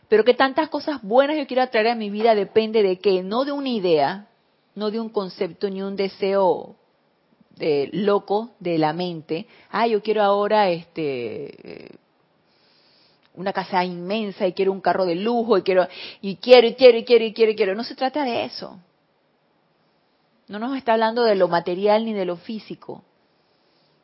[0.08, 3.46] Pero que tantas cosas buenas yo quiero atraer a mi vida depende de que, no
[3.46, 4.28] de una idea,
[4.74, 6.76] no de un concepto ni un deseo
[7.60, 9.46] eh, loco de la mente.
[9.70, 11.92] Ah, yo quiero ahora este eh,
[13.36, 15.88] una casa inmensa y quiero un carro de lujo y quiero
[16.20, 17.76] y quiero y quiero y quiero y quiero y quiero.
[17.76, 18.80] No se trata de eso.
[20.50, 23.04] No nos está hablando de lo material ni de lo físico.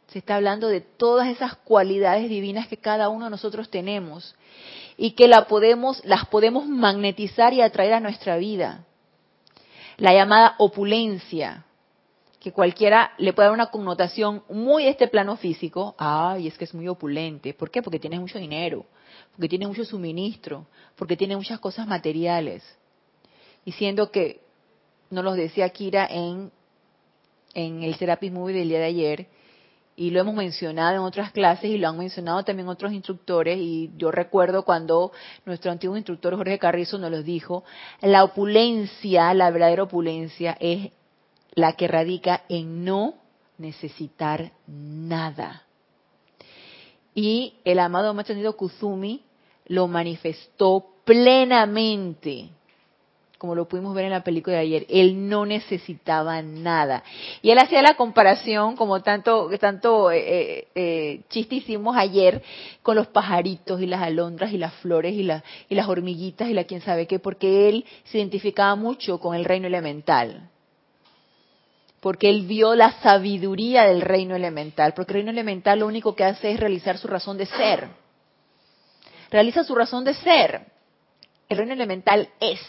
[0.08, 4.36] Se está hablando de todas esas cualidades divinas que cada uno de nosotros tenemos
[4.95, 8.86] y que las podemos magnetizar y atraer a nuestra vida.
[9.97, 11.65] La llamada opulencia,
[12.39, 15.95] que cualquiera le puede dar una connotación muy de este plano físico.
[15.97, 17.55] Ay, es que es muy opulente.
[17.55, 17.81] ¿Por qué?
[17.81, 18.86] Porque tiene mucho dinero,
[19.31, 22.63] porque tiene mucho suministro, porque tiene muchas cosas materiales.
[23.65, 24.44] Y siendo que,
[25.10, 26.52] nos los decía Kira en,
[27.54, 29.28] en el Serapis Movie del día de ayer,
[29.96, 33.91] y lo hemos mencionado en otras clases y lo han mencionado también otros instructores y
[33.98, 35.12] yo recuerdo cuando
[35.46, 37.63] nuestro antiguo instructor Jorge Carrizo nos lo dijo,
[38.02, 40.91] la opulencia, la verdadera opulencia es
[41.54, 43.15] la que radica en no
[43.58, 45.63] necesitar nada.
[47.13, 49.24] Y el amado Maestro Kuzumi
[49.68, 52.50] lo manifestó plenamente
[53.38, 57.04] como lo pudimos ver en la película de ayer, él no necesitaba nada.
[57.41, 62.41] Y él hacía la comparación, como tanto, tanto eh, eh, chiste hicimos ayer,
[62.82, 66.54] con los pajaritos y las alondras y las flores y, la, y las hormiguitas y
[66.54, 70.50] la quién sabe qué, porque él se identificaba mucho con el reino elemental.
[72.00, 76.24] Porque él vio la sabiduría del reino elemental, porque el reino elemental lo único que
[76.24, 77.89] hace es realizar su razón de ser.
[79.30, 80.67] Realiza su razón de ser.
[81.50, 82.60] El reino elemental es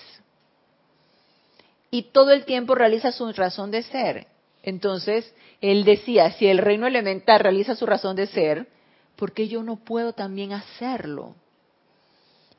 [1.96, 4.26] y todo el tiempo realiza su razón de ser.
[4.62, 8.68] Entonces, él decía, si el reino elemental realiza su razón de ser,
[9.16, 11.34] ¿por qué yo no puedo también hacerlo?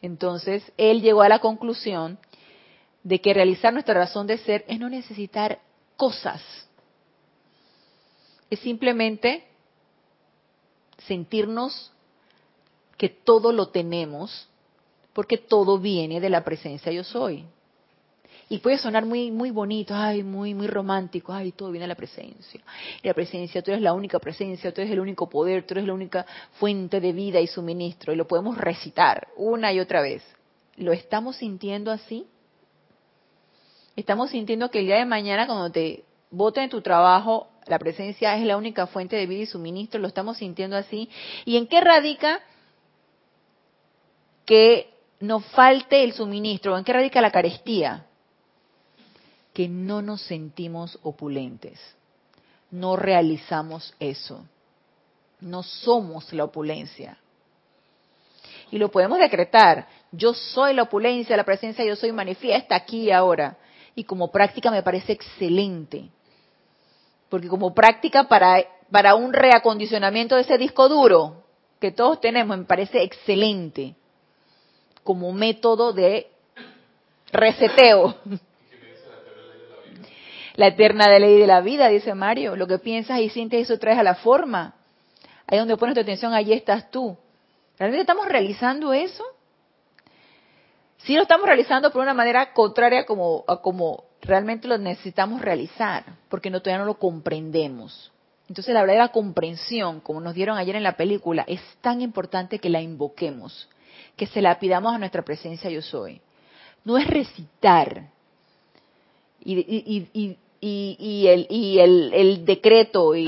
[0.02, 2.18] Entonces, él llegó a la conclusión
[3.04, 5.60] de que realizar nuestra razón de ser es no necesitar
[5.98, 6.42] cosas.
[8.50, 9.44] Es simplemente
[11.06, 11.92] sentirnos
[12.98, 14.50] que todo lo tenemos,
[15.14, 17.46] porque todo viene de la presencia yo soy.
[18.50, 21.96] Y puede sonar muy muy bonito, ay, muy muy romántico, ay, todo viene de la
[21.96, 22.62] presencia.
[23.04, 25.94] La presencia, tú eres la única presencia, tú eres el único poder, tú eres la
[25.94, 28.14] única fuente de vida y suministro.
[28.14, 30.24] Y lo podemos recitar una y otra vez.
[30.78, 32.26] ¿Lo estamos sintiendo así?
[33.98, 38.38] Estamos sintiendo que el día de mañana cuando te voten en tu trabajo, la presencia
[38.38, 41.10] es la única fuente de vida y suministro, lo estamos sintiendo así.
[41.44, 42.40] ¿Y en qué radica
[44.46, 46.78] que nos falte el suministro?
[46.78, 48.07] ¿En qué radica la carestía?
[49.58, 51.80] Que no nos sentimos opulentes,
[52.70, 54.46] no realizamos eso,
[55.40, 57.18] no somos la opulencia.
[58.70, 63.12] Y lo podemos decretar, yo soy la opulencia, la presencia yo soy manifiesta aquí y
[63.12, 63.58] ahora.
[63.96, 66.12] Y como práctica me parece excelente
[67.30, 71.44] porque como práctica para, para un reacondicionamiento de ese disco duro
[71.80, 73.96] que todos tenemos, me parece excelente
[75.04, 76.28] como método de
[77.32, 78.16] reseteo.
[80.58, 82.56] La eterna ley de la vida, dice Mario.
[82.56, 84.74] Lo que piensas y sientes, eso traes a la forma.
[85.46, 87.16] Ahí donde pones tu atención, allí estás tú.
[87.78, 89.24] ¿Realmente estamos realizando eso?
[90.98, 96.04] Sí lo estamos realizando por una manera contraria como, a como realmente lo necesitamos realizar,
[96.28, 98.12] porque no, todavía no lo comprendemos.
[98.50, 102.72] Entonces la verdadera comprensión, como nos dieron ayer en la película, es tan importante que
[102.72, 103.70] la invoquemos,
[104.16, 106.20] que se la pidamos a nuestra presencia yo soy.
[106.84, 108.10] No es recitar
[109.48, 111.48] y, el,
[112.14, 113.28] el, decreto y,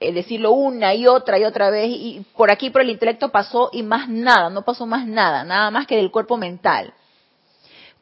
[0.00, 3.70] el, decirlo una y otra y otra vez y por aquí por el intelecto pasó
[3.72, 6.94] y más nada, no pasó más nada, nada más que del cuerpo mental.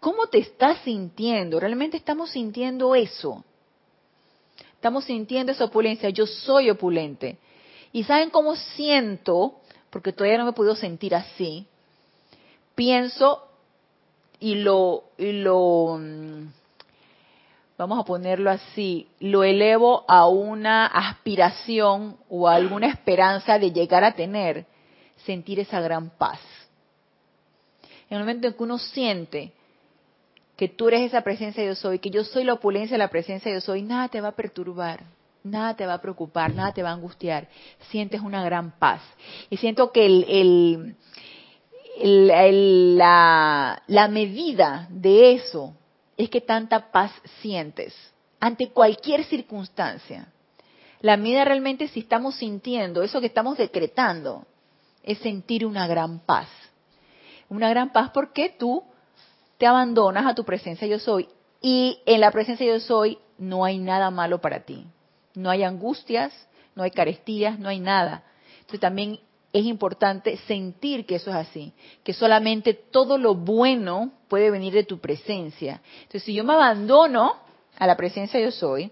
[0.00, 1.58] ¿Cómo te estás sintiendo?
[1.58, 3.44] ¿Realmente estamos sintiendo eso?
[4.74, 6.08] Estamos sintiendo esa opulencia.
[6.10, 7.36] Yo soy opulente.
[7.92, 9.56] ¿Y saben cómo siento?
[9.90, 11.66] Porque todavía no me he podido sentir así.
[12.76, 13.48] Pienso
[14.38, 16.46] y lo, y lo, mm,
[17.78, 24.02] vamos a ponerlo así, lo elevo a una aspiración o a alguna esperanza de llegar
[24.02, 24.66] a tener,
[25.24, 26.40] sentir esa gran paz.
[28.10, 29.52] En el momento en que uno siente
[30.56, 33.52] que tú eres esa presencia yo soy, que yo soy la opulencia de la presencia
[33.52, 35.04] yo soy, nada te va a perturbar,
[35.44, 37.46] nada te va a preocupar, nada te va a angustiar.
[37.90, 39.00] Sientes una gran paz.
[39.50, 40.96] Y siento que el,
[42.02, 45.77] la, la medida de eso
[46.18, 47.94] es que tanta paz sientes
[48.40, 50.28] ante cualquier circunstancia.
[51.00, 54.44] La medida realmente si estamos sintiendo eso que estamos decretando
[55.04, 56.48] es sentir una gran paz.
[57.48, 58.82] Una gran paz porque tú
[59.56, 61.28] te abandonas a tu presencia yo soy
[61.60, 64.84] y en la presencia yo soy no hay nada malo para ti.
[65.34, 66.32] No hay angustias,
[66.74, 68.24] no hay carestías, no hay nada.
[68.58, 69.20] Entonces también
[69.52, 71.72] es importante sentir que eso es así,
[72.04, 75.80] que solamente todo lo bueno puede venir de tu presencia.
[75.98, 77.34] Entonces si yo me abandono
[77.78, 78.90] a la presencia yo soy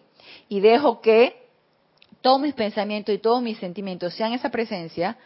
[0.49, 1.47] y dejo que
[2.23, 5.19] todos mis pensamientos y todos mis sentimientos sean esa presencia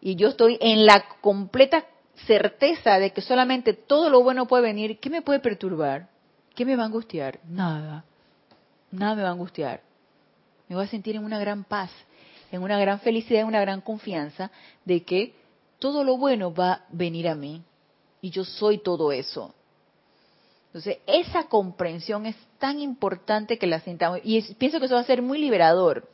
[0.00, 1.86] y yo estoy en la completa
[2.26, 6.08] certeza de que solamente todo lo bueno puede venir, ¿qué me puede perturbar?
[6.54, 7.40] ¿Qué me va a angustiar?
[7.48, 8.04] Nada.
[8.90, 9.80] Nada me va a angustiar.
[10.68, 11.90] Me voy a sentir en una gran paz,
[12.54, 14.50] en una gran felicidad, en una gran confianza
[14.84, 15.34] de que
[15.78, 17.62] todo lo bueno va a venir a mí
[18.20, 19.54] y yo soy todo eso.
[20.66, 25.04] Entonces, esa comprensión es tan importante que la sintamos y pienso que eso va a
[25.04, 26.08] ser muy liberador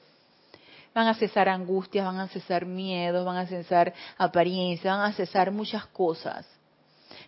[0.95, 5.53] van a cesar angustias, van a cesar miedos, van a cesar apariencias, van a cesar
[5.53, 6.47] muchas cosas.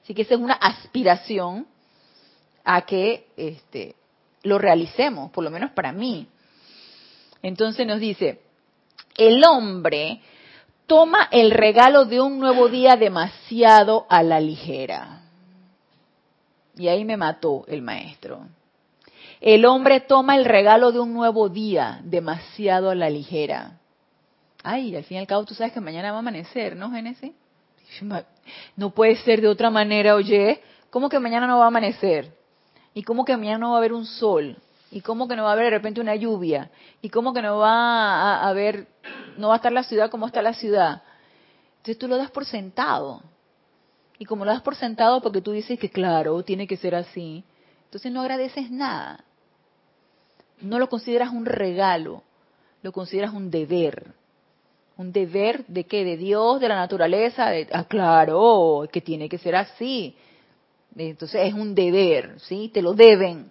[0.03, 1.66] Así que esa es una aspiración
[2.64, 3.94] a que este,
[4.42, 6.27] lo realicemos, por lo menos para mí.
[7.40, 8.41] Entonces nos dice,
[9.16, 10.20] el hombre
[10.87, 15.22] toma el regalo de un nuevo día demasiado a la ligera.
[16.77, 18.46] Y ahí me mató el maestro.
[19.40, 23.79] El hombre toma el regalo de un nuevo día demasiado a la ligera.
[24.62, 27.33] Ay, al fin y al cabo tú sabes que mañana va a amanecer, ¿no, Génesis?
[28.77, 30.62] No puede ser de otra manera, oye.
[30.90, 32.33] ¿Cómo que mañana no va a amanecer?
[32.94, 34.57] ¿Y cómo que mañana no va a haber un sol?
[34.92, 36.70] ¿Y cómo que no va a haber de repente una lluvia?
[37.00, 38.87] ¿Y cómo que no va a haber,
[39.37, 41.02] no va a estar la ciudad como está la ciudad?
[41.78, 43.22] Entonces tú lo das por sentado.
[44.18, 47.42] Y como lo das por sentado porque tú dices que claro, tiene que ser así,
[47.87, 49.24] entonces no agradeces nada
[50.62, 52.23] no lo consideras un regalo,
[52.83, 54.14] lo consideras un deber.
[54.96, 56.04] ¿Un deber de qué?
[56.04, 57.50] ¿De Dios, de la naturaleza?
[57.50, 60.14] De, ah, claro, que tiene que ser así.
[60.96, 62.71] Entonces es un deber, ¿sí?
[62.73, 63.50] Te lo deben.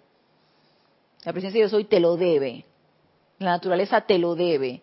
[1.24, 2.64] La presencia de Dios hoy te lo debe.
[3.38, 4.82] La naturaleza te lo debe.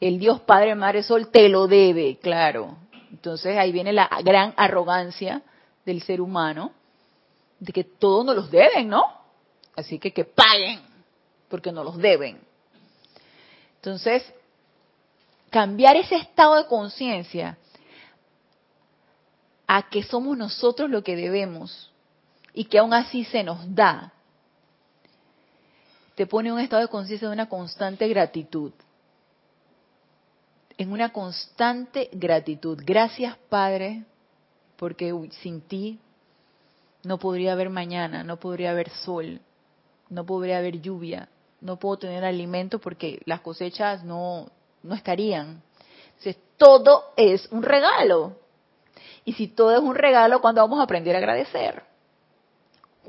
[0.00, 2.76] El Dios Padre, Madre, Sol te lo debe, claro.
[3.10, 5.42] Entonces ahí viene la gran arrogancia
[5.84, 6.72] del ser humano
[7.58, 9.04] de que todos nos los deben, ¿no?
[9.76, 10.80] Así que que paguen
[11.48, 12.40] porque no los deben.
[13.76, 14.24] Entonces,
[15.50, 17.58] cambiar ese estado de conciencia
[19.66, 21.90] a que somos nosotros lo que debemos,
[22.52, 24.12] y que aún así se nos da,
[26.20, 28.72] te pone en un estado de conciencia de una constante gratitud.
[30.76, 32.78] En una constante gratitud.
[32.84, 34.04] Gracias, Padre,
[34.76, 35.98] porque sin ti
[37.04, 39.40] no podría haber mañana, no podría haber sol,
[40.10, 41.30] no podría haber lluvia,
[41.62, 44.50] no puedo tener alimento porque las cosechas no,
[44.82, 45.62] no estarían.
[46.18, 48.36] Entonces, todo es un regalo.
[49.24, 51.82] Y si todo es un regalo, ¿cuándo vamos a aprender a agradecer?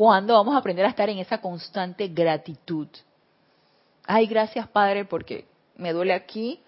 [0.02, 2.88] ¿Cuándo vamos a aprender a estar en esa constante gratitud?
[4.08, 5.46] Ay, gracias Padre porque
[5.76, 6.60] me duele aquí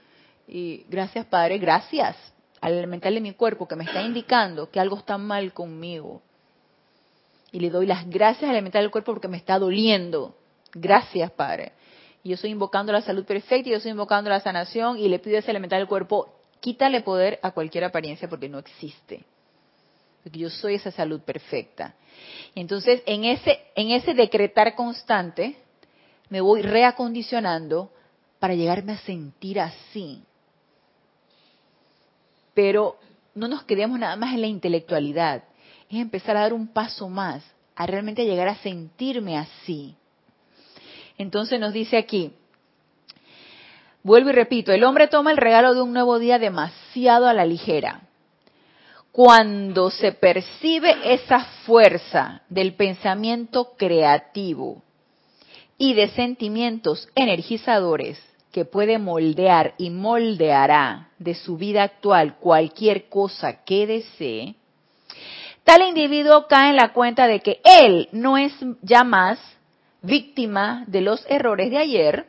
[0.48, 2.16] y gracias Padre, gracias
[2.62, 6.22] al elemental de mi cuerpo que me está indicando que algo está mal conmigo.
[7.52, 10.36] Y le doy las gracias al elemental del cuerpo porque me está doliendo.
[10.72, 11.72] Gracias, Padre.
[12.22, 15.18] Y yo estoy invocando la salud perfecta y yo estoy invocando la sanación y le
[15.18, 19.26] pido a ese elemental del cuerpo, quítale poder a cualquier apariencia porque no existe.
[20.24, 21.96] Porque yo soy esa salud perfecta.
[22.56, 25.58] Entonces, en ese, en ese decretar constante,
[26.30, 27.92] me voy reacondicionando
[28.40, 30.24] para llegarme a sentir así
[32.54, 32.98] pero
[33.36, 35.44] no nos quedemos nada más en la intelectualidad,
[35.90, 37.44] es empezar a dar un paso más,
[37.76, 39.96] a realmente llegar a sentirme así.
[41.18, 42.32] Entonces nos dice aquí,
[44.04, 47.46] vuelvo y repito, el hombre toma el regalo de un nuevo día demasiado a la
[47.46, 48.02] ligera.
[49.14, 54.82] Cuando se percibe esa fuerza del pensamiento creativo
[55.78, 58.20] y de sentimientos energizadores
[58.52, 64.56] que puede moldear y moldeará de su vida actual cualquier cosa que desee,
[65.64, 68.52] tal individuo cae en la cuenta de que él no es
[68.82, 69.38] ya más
[70.02, 72.26] víctima de los errores de ayer,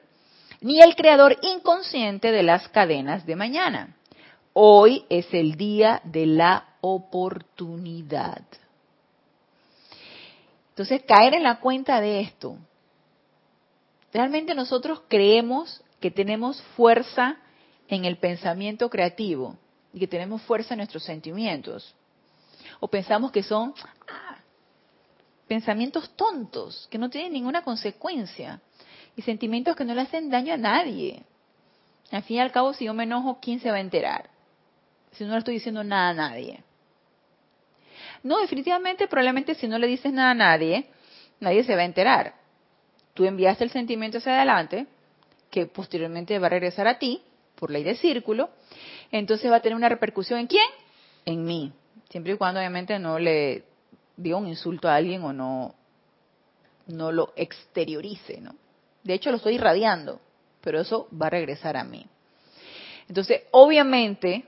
[0.61, 3.97] ni el creador inconsciente de las cadenas de mañana.
[4.53, 8.43] Hoy es el día de la oportunidad.
[10.71, 12.59] Entonces, caer en la cuenta de esto.
[14.13, 17.39] Realmente nosotros creemos que tenemos fuerza
[17.89, 19.57] en el pensamiento creativo
[19.95, 21.95] y que tenemos fuerza en nuestros sentimientos.
[22.81, 23.73] O pensamos que son
[24.09, 24.37] ah,
[25.49, 28.61] pensamientos tontos, que no tienen ninguna consecuencia,
[29.17, 31.23] y sentimientos que no le hacen daño a nadie.
[32.11, 34.29] Al fin y al cabo, si yo me enojo, ¿quién se va a enterar?
[35.13, 36.63] Si no le estoy diciendo nada a nadie.
[38.25, 40.87] No, definitivamente, probablemente si no le dices nada a nadie,
[41.41, 42.35] nadie se va a enterar.
[43.13, 44.87] Tú enviaste el sentimiento hacia adelante,
[45.51, 47.23] que posteriormente va a regresar a ti
[47.55, 48.49] por ley de círculo,
[49.13, 50.67] entonces va a tener una repercusión en quién?
[51.27, 51.73] En mí,
[52.09, 53.65] siempre y cuando obviamente no le
[54.17, 55.75] diga un insulto a alguien o no,
[56.87, 58.57] no lo exteriorice, ¿no?
[59.03, 60.19] De hecho lo estoy irradiando,
[60.63, 62.07] pero eso va a regresar a mí.
[63.07, 64.47] Entonces, obviamente,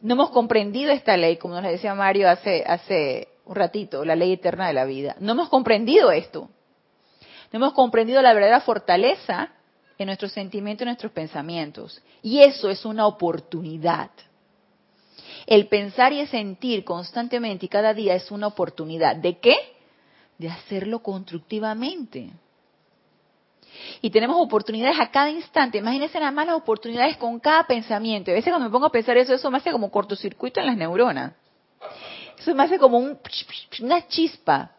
[0.00, 4.32] no hemos comprendido esta ley, como nos decía Mario hace, hace un ratito, la ley
[4.32, 5.16] eterna de la vida.
[5.20, 6.48] No hemos comprendido esto.
[7.52, 9.50] No hemos comprendido la verdadera fortaleza
[9.98, 12.02] en nuestros sentimientos, en nuestros pensamientos.
[12.22, 14.10] Y eso es una oportunidad.
[15.46, 19.16] El pensar y el sentir constantemente y cada día es una oportunidad.
[19.16, 19.56] ¿De qué?
[20.36, 22.30] De hacerlo constructivamente.
[24.00, 25.78] Y tenemos oportunidades a cada instante.
[25.78, 28.30] Imagínense nada más las oportunidades con cada pensamiento.
[28.30, 30.76] A veces cuando me pongo a pensar eso, eso me hace como cortocircuito en las
[30.76, 31.32] neuronas.
[32.38, 34.72] Eso me hace como una chispa.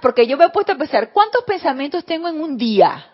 [0.00, 3.06] Porque yo me he puesto a pensar, ¿cuántos pensamientos tengo en un día?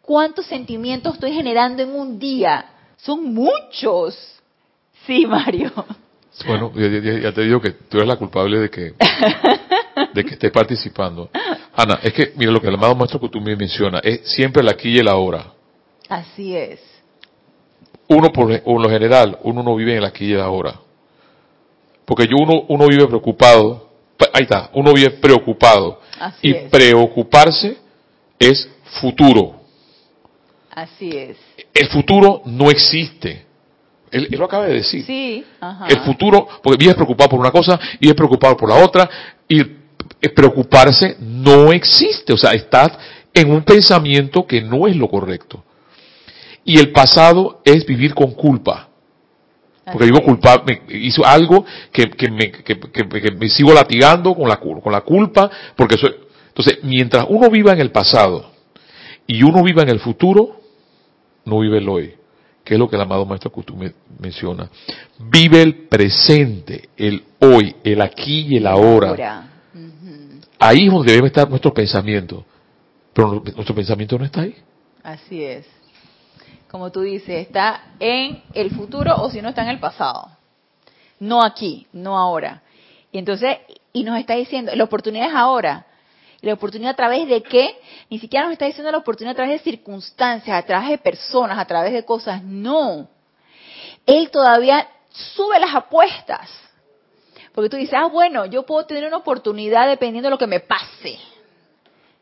[0.00, 2.64] ¿Cuántos sentimientos estoy generando en un día?
[2.96, 4.40] Son muchos.
[5.06, 5.70] Sí, Mario.
[6.46, 8.94] Bueno, ya, te digo que tú eres la culpable de que,
[10.14, 11.30] de que estés participando.
[11.74, 14.62] Ana, es que, mira, lo que el amado maestro que tú me mencionas, es siempre
[14.62, 15.52] el aquí y el ahora.
[16.08, 16.80] Así es.
[18.08, 20.74] Uno, por, lo general, uno no vive en el aquí y el ahora.
[22.04, 23.88] Porque yo uno, uno vive preocupado,
[24.34, 26.00] ahí está, uno vive preocupado.
[26.20, 27.78] Así y preocuparse
[28.38, 28.68] es
[29.00, 29.60] futuro.
[30.70, 31.36] Así es.
[31.72, 33.46] El futuro no existe.
[34.10, 35.04] Él, lo acaba de decir.
[35.06, 35.44] Sí.
[35.88, 39.08] El futuro, porque vives preocupado por una cosa y es preocupado por la otra,
[39.48, 39.81] y
[40.34, 42.32] preocuparse no existe.
[42.32, 42.92] O sea, estás
[43.34, 45.64] en un pensamiento que no es lo correcto.
[46.64, 48.88] Y el pasado es vivir con culpa.
[49.84, 55.00] Porque vivo culpable, hizo algo que, me, que, me sigo latigando con la, con la
[55.00, 56.14] culpa, porque soy,
[56.52, 58.50] entonces, mientras uno viva en el pasado
[59.26, 60.60] y uno viva en el futuro,
[61.46, 62.14] no vive el hoy,
[62.62, 63.74] que es lo que el amado Maestro Kutu
[64.18, 64.68] menciona.
[65.18, 69.48] Vive el presente, el hoy, el aquí y el ahora.
[70.64, 72.44] Ahí es donde debe estar nuestro pensamiento.
[73.12, 74.54] Pero nuestro pensamiento no está ahí.
[75.02, 75.66] Así es.
[76.70, 80.28] Como tú dices, está en el futuro o si no está en el pasado.
[81.18, 82.62] No aquí, no ahora.
[83.10, 83.58] Y entonces
[83.92, 85.84] y nos está diciendo, la oportunidad es ahora.
[86.40, 87.76] la oportunidad a través de qué?
[88.08, 91.58] Ni siquiera nos está diciendo la oportunidad a través de circunstancias, a través de personas,
[91.58, 92.40] a través de cosas.
[92.44, 93.08] No.
[94.06, 96.61] Él todavía sube las apuestas.
[97.52, 100.60] Porque tú dices, ah, bueno, yo puedo tener una oportunidad dependiendo de lo que me
[100.60, 101.18] pase.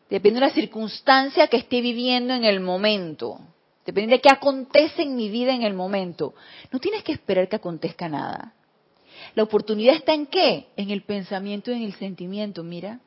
[0.08, 3.38] Dependiendo de la circunstancia que esté viviendo en el momento.
[3.86, 6.34] Dependiendo de qué acontece en mi vida en el momento.
[6.72, 8.54] No tienes que esperar que acontezca nada.
[9.36, 10.66] La oportunidad está en qué?
[10.76, 12.98] En el pensamiento y en el sentimiento, mira.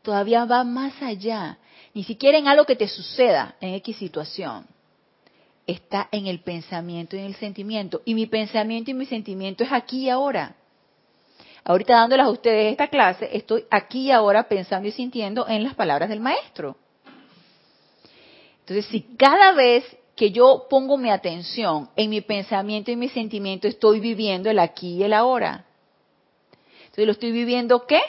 [0.00, 1.58] Todavía va más allá.
[1.92, 4.66] Ni siquiera en algo que te suceda en X situación.
[5.66, 8.00] Está en el pensamiento y en el sentimiento.
[8.06, 10.56] Y mi pensamiento y mi sentimiento es aquí y ahora
[11.68, 15.74] ahorita dándoles a ustedes esta clase, estoy aquí y ahora pensando y sintiendo en las
[15.74, 16.76] palabras del maestro.
[18.60, 19.84] Entonces, si cada vez
[20.16, 24.94] que yo pongo mi atención en mi pensamiento y mi sentimiento, estoy viviendo el aquí
[24.94, 25.66] y el ahora.
[26.80, 28.00] Entonces, ¿lo estoy viviendo qué?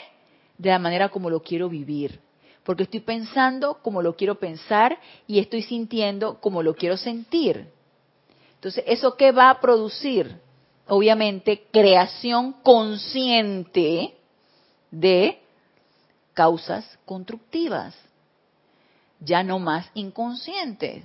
[0.56, 2.18] De la manera como lo quiero vivir.
[2.64, 7.66] Porque estoy pensando como lo quiero pensar y estoy sintiendo como lo quiero sentir.
[8.54, 10.40] Entonces, ¿eso qué va a producir?
[10.90, 14.14] Obviamente, creación consciente
[14.90, 15.40] de
[16.34, 17.94] causas constructivas,
[19.20, 21.04] ya no más inconscientes.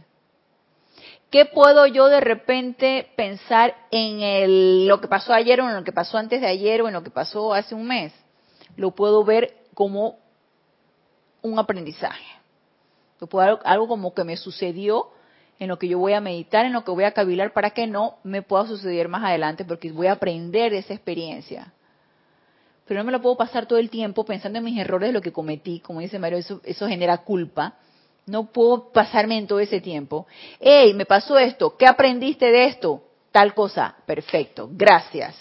[1.29, 5.91] ¿Qué puedo yo de repente pensar en lo que pasó ayer o en lo que
[5.91, 8.13] pasó antes de ayer o en lo que pasó hace un mes?
[8.77, 10.17] Lo puedo ver como
[11.41, 12.25] un aprendizaje.
[13.19, 15.09] Lo puedo algo como que me sucedió
[15.59, 17.87] en lo que yo voy a meditar, en lo que voy a cavilar para que
[17.87, 21.73] no me pueda suceder más adelante, porque voy a aprender de esa experiencia.
[22.85, 25.21] Pero no me lo puedo pasar todo el tiempo pensando en mis errores de lo
[25.21, 27.75] que cometí, como dice Mario, eso, eso genera culpa.
[28.27, 30.27] No puedo pasarme en todo ese tiempo.
[30.59, 33.03] Hey, me pasó esto, ¿qué aprendiste de esto?
[33.31, 35.35] Tal cosa, perfecto, gracias.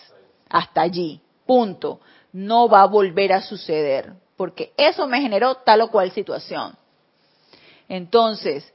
[0.49, 2.01] Hasta allí, punto.
[2.33, 6.75] No va a volver a suceder, porque eso me generó tal o cual situación.
[7.89, 8.73] Entonces,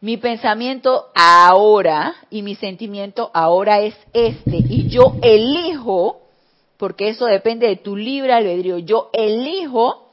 [0.00, 4.56] mi pensamiento ahora y mi sentimiento ahora es este.
[4.56, 6.22] Y yo elijo,
[6.78, 10.10] porque eso depende de tu libre albedrío, yo elijo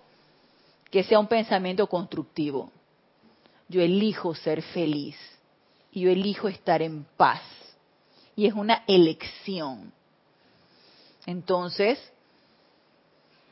[0.91, 2.69] que sea un pensamiento constructivo.
[3.69, 5.17] Yo elijo ser feliz.
[5.91, 7.41] Y yo elijo estar en paz.
[8.35, 9.91] Y es una elección.
[11.25, 11.99] Entonces,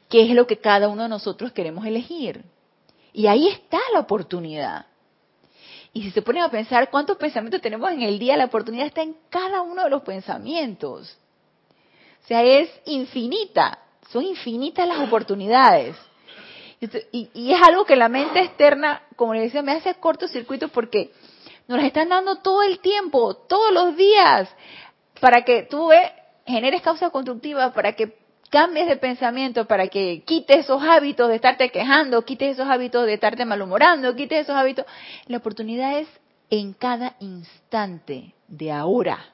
[0.10, 2.44] ¿qué es lo que cada uno de nosotros queremos elegir?
[3.14, 4.86] Y ahí está la oportunidad.
[5.96, 9.02] Y si se ponen a pensar cuántos pensamientos tenemos en el día, la oportunidad está
[9.02, 11.18] en cada uno de los pensamientos.
[12.22, 13.80] O sea, es infinita,
[14.10, 15.96] son infinitas las oportunidades.
[17.14, 21.14] Y, es algo que la mente externa, como le decía, me hace cortocircuito porque
[21.66, 24.50] nos las están dando todo el tiempo, todos los días,
[25.22, 25.92] para que tú
[26.46, 28.18] generes causa constructiva, para que
[28.50, 33.14] cambies de pensamiento para que quites esos hábitos de estarte quejando, quites esos hábitos de
[33.14, 34.86] estarte malhumorando, quites esos hábitos.
[35.28, 36.08] La oportunidad es
[36.50, 39.34] en cada instante de ahora,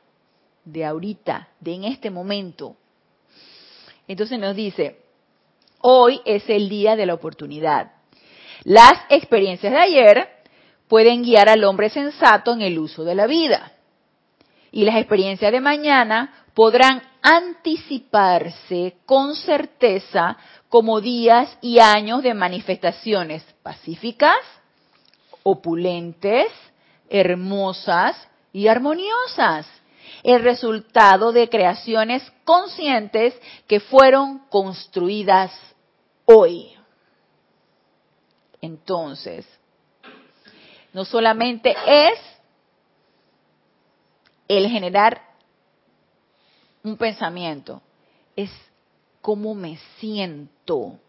[0.65, 2.75] de ahorita, de en este momento.
[4.07, 4.99] Entonces nos dice,
[5.81, 7.91] hoy es el día de la oportunidad.
[8.63, 10.29] Las experiencias de ayer
[10.87, 13.73] pueden guiar al hombre sensato en el uso de la vida.
[14.71, 20.37] Y las experiencias de mañana podrán anticiparse con certeza
[20.69, 24.37] como días y años de manifestaciones pacíficas,
[25.43, 26.51] opulentes,
[27.09, 28.15] hermosas
[28.53, 29.67] y armoniosas,
[30.23, 35.51] el resultado de creaciones conscientes que fueron construidas
[36.25, 36.73] hoy.
[38.61, 39.47] Entonces,
[40.93, 42.19] no solamente es
[44.47, 45.30] el generar
[46.83, 47.81] un pensamiento,
[48.35, 48.49] es
[49.21, 50.99] cómo me siento.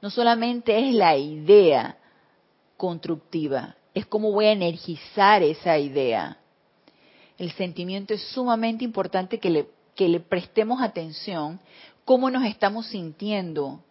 [0.00, 1.96] No solamente es la idea
[2.76, 6.38] constructiva, es cómo voy a energizar esa idea.
[7.38, 11.60] El sentimiento es sumamente importante que le, que le prestemos atención,
[12.04, 13.82] cómo nos estamos sintiendo.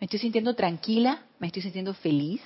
[0.00, 1.22] ¿Me estoy sintiendo tranquila?
[1.38, 2.42] ¿Me estoy sintiendo feliz?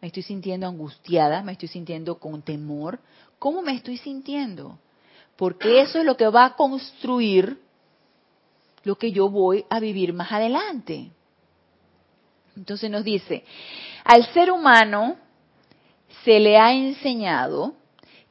[0.00, 1.42] ¿Me estoy sintiendo angustiada?
[1.42, 3.00] ¿Me estoy sintiendo con temor?
[3.38, 4.78] ¿Cómo me estoy sintiendo?
[5.36, 7.58] Porque eso es lo que va a construir
[8.84, 11.10] lo que yo voy a vivir más adelante.
[12.56, 13.44] Entonces nos dice,
[14.04, 15.16] al ser humano
[16.24, 17.74] se le ha enseñado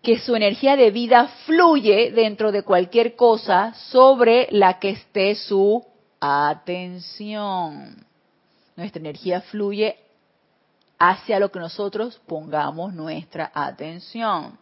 [0.01, 5.83] que su energía de vida fluye dentro de cualquier cosa sobre la que esté su
[6.19, 8.05] atención.
[8.75, 9.97] Nuestra energía fluye
[10.99, 14.57] hacia lo que nosotros pongamos nuestra atención,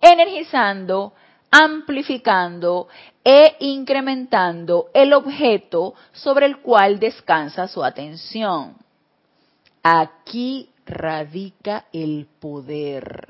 [0.00, 1.14] energizando
[1.56, 2.88] amplificando
[3.22, 8.76] e incrementando el objeto sobre el cual descansa su atención.
[9.80, 13.28] Aquí radica el poder.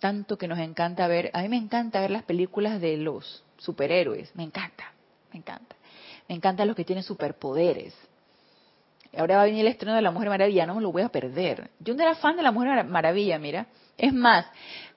[0.00, 4.34] Tanto que nos encanta ver, a mí me encanta ver las películas de los superhéroes,
[4.36, 4.92] me encanta,
[5.32, 5.76] me encanta.
[6.28, 7.94] Me encantan los que tienen superpoderes.
[9.16, 11.08] Ahora va a venir el estreno de La Mujer Maravilla, no me lo voy a
[11.08, 11.70] perder.
[11.80, 13.66] Yo no era fan de La Mujer Maravilla, mira.
[13.96, 14.46] Es más,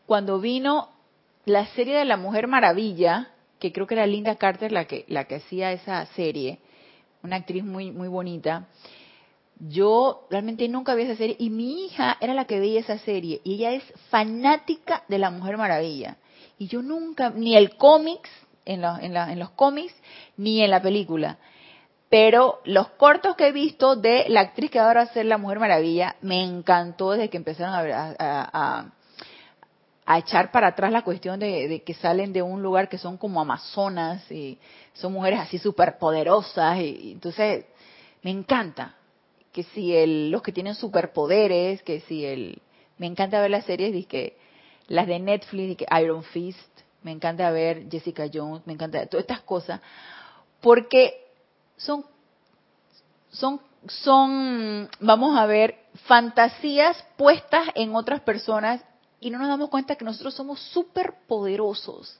[0.05, 0.92] cuando vino
[1.45, 3.29] la serie de La Mujer Maravilla,
[3.59, 6.59] que creo que era Linda Carter la que, la que hacía esa serie,
[7.23, 8.67] una actriz muy, muy bonita,
[9.59, 13.39] yo realmente nunca vi esa serie y mi hija era la que veía esa serie
[13.43, 16.17] y ella es fanática de la Mujer Maravilla.
[16.57, 18.29] Y yo nunca, ni el cómics,
[18.65, 19.93] en, en, en los cómics,
[20.37, 21.37] ni en la película.
[22.09, 25.37] Pero los cortos que he visto de la actriz que ahora va a ser la
[25.37, 28.93] Mujer Maravilla, me encantó desde que empezaron a, a, a
[30.07, 33.39] echar para atrás la cuestión de, de, que salen de un lugar que son como
[33.39, 34.57] amazonas y
[34.93, 36.79] son mujeres así súper poderosas.
[36.79, 37.65] Y, entonces,
[38.21, 38.95] me encanta
[39.51, 42.61] que si el, los que tienen superpoderes, que si el...
[42.97, 44.37] Me encanta ver las series, que
[44.87, 46.59] las de Netflix, Iron Fist,
[47.01, 49.81] me encanta ver Jessica Jones, me encanta todas estas cosas,
[50.61, 51.27] porque
[51.75, 52.05] son,
[53.31, 55.75] son, son, vamos a ver,
[56.05, 58.81] fantasías puestas en otras personas
[59.23, 62.19] y no nos damos cuenta que nosotros somos súper poderosos,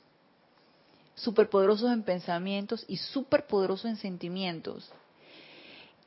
[1.16, 4.90] súper poderosos en pensamientos y súper poderosos en sentimientos.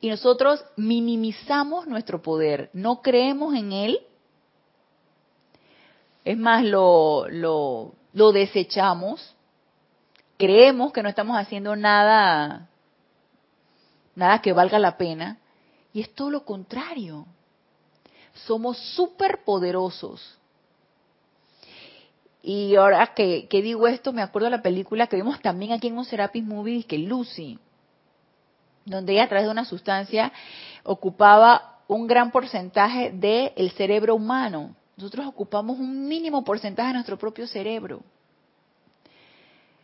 [0.01, 3.99] Y nosotros minimizamos nuestro poder, no creemos en él,
[6.25, 9.35] es más, lo, lo, lo desechamos,
[10.35, 12.69] creemos que no estamos haciendo nada
[14.15, 15.37] nada que valga la pena.
[15.93, 17.27] Y es todo lo contrario.
[18.47, 20.37] Somos súper poderosos.
[22.49, 25.97] Y ahora que, digo esto, me acuerdo de la película que vimos también aquí en
[25.97, 27.59] un Serapis Movie, que Lucy,
[28.85, 30.31] donde ella a través de una sustancia
[30.83, 34.73] ocupaba un gran porcentaje del cerebro humano.
[34.95, 37.99] Nosotros ocupamos un mínimo porcentaje de nuestro propio cerebro.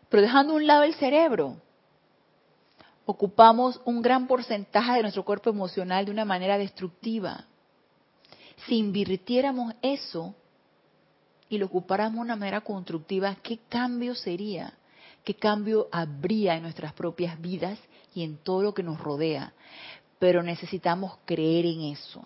[0.08, 1.58] Pero dejando a un lado el cerebro,
[3.06, 7.44] ocupamos un gran porcentaje de nuestro cuerpo emocional de una manera destructiva.
[8.68, 10.34] Si invirtiéramos eso
[11.54, 14.74] y lo ocupáramos de una manera constructiva, ¿qué cambio sería?
[15.24, 17.78] ¿Qué cambio habría en nuestras propias vidas
[18.16, 19.54] y en todo lo que nos rodea?
[20.18, 22.24] Pero necesitamos creer en eso.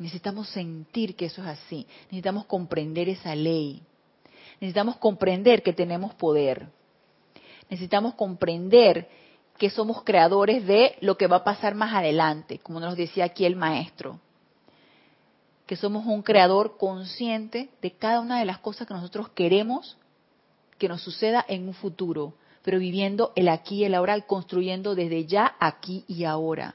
[0.00, 1.86] Necesitamos sentir que eso es así.
[2.06, 3.80] Necesitamos comprender esa ley.
[4.60, 6.66] Necesitamos comprender que tenemos poder.
[7.70, 9.08] Necesitamos comprender
[9.56, 13.44] que somos creadores de lo que va a pasar más adelante, como nos decía aquí
[13.44, 14.18] el maestro.
[15.66, 19.96] Que somos un creador consciente de cada una de las cosas que nosotros queremos
[20.78, 25.26] que nos suceda en un futuro, pero viviendo el aquí y el ahora construyendo desde
[25.26, 26.74] ya, aquí y ahora.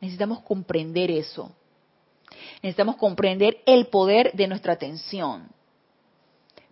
[0.00, 1.50] Necesitamos comprender eso.
[2.62, 5.48] Necesitamos comprender el poder de nuestra atención.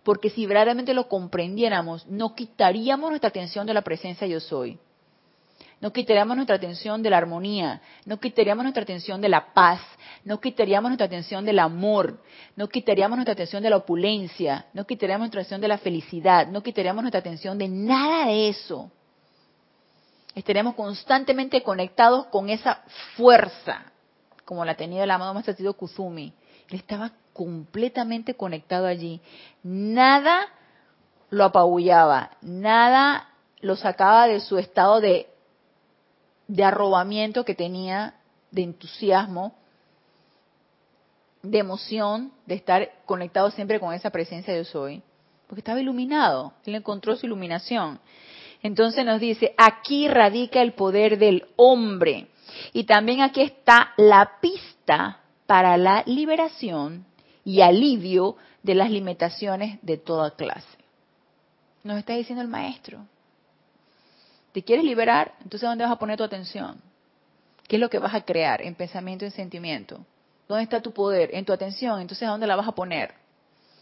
[0.02, 4.78] Porque si verdaderamente lo comprendiéramos, no quitaríamos nuestra atención de la presencia yo soy.
[5.82, 9.80] No quitaríamos nuestra atención de la armonía, no quitaríamos nuestra atención de la paz,
[10.24, 12.22] no quitaríamos nuestra atención del amor,
[12.54, 16.62] no quitaríamos nuestra atención de la opulencia, no quitaríamos nuestra atención de la felicidad, no
[16.62, 18.92] quitaríamos nuestra atención de nada de eso.
[20.36, 22.84] Estaríamos constantemente conectados con esa
[23.16, 23.82] fuerza,
[24.44, 26.32] como la tenía el amado Maestro Kuzumi.
[26.70, 29.20] Él estaba completamente conectado allí.
[29.64, 30.46] Nada
[31.28, 33.30] lo apabullaba, nada
[33.60, 35.31] lo sacaba de su estado de,
[36.52, 38.14] de arrobamiento que tenía,
[38.50, 39.54] de entusiasmo,
[41.42, 45.02] de emoción, de estar conectado siempre con esa presencia de soy,
[45.46, 47.98] porque estaba iluminado, él encontró su iluminación.
[48.62, 52.28] Entonces nos dice, aquí radica el poder del hombre.
[52.74, 57.06] Y también aquí está la pista para la liberación
[57.46, 60.68] y alivio de las limitaciones de toda clase.
[61.82, 63.06] Nos está diciendo el maestro.
[64.52, 65.34] ¿Te quieres liberar?
[65.42, 66.80] Entonces, ¿dónde vas a poner tu atención?
[67.66, 70.04] ¿Qué es lo que vas a crear en pensamiento y en sentimiento?
[70.46, 71.30] ¿Dónde está tu poder?
[71.32, 72.00] En tu atención.
[72.00, 73.14] Entonces, ¿a dónde la vas a poner?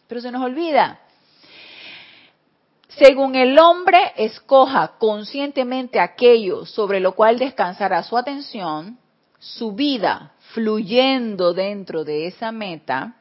[0.07, 1.01] Pero se nos olvida.
[2.89, 8.99] Según el hombre escoja conscientemente aquello sobre lo cual descansará su atención,
[9.39, 13.17] su vida fluyendo dentro de esa meta,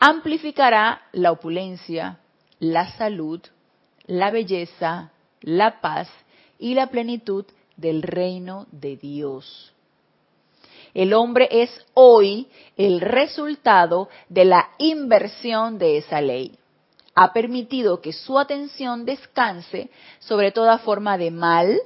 [0.00, 2.18] amplificará la opulencia,
[2.58, 3.40] la salud,
[4.06, 6.08] la belleza, la paz
[6.64, 7.44] y la plenitud
[7.76, 9.74] del reino de Dios.
[10.94, 12.48] El hombre es hoy
[12.78, 16.56] el resultado de la inversión de esa ley.
[17.14, 19.90] ha permitido que su atención descanse
[20.20, 21.78] sobre toda forma de mal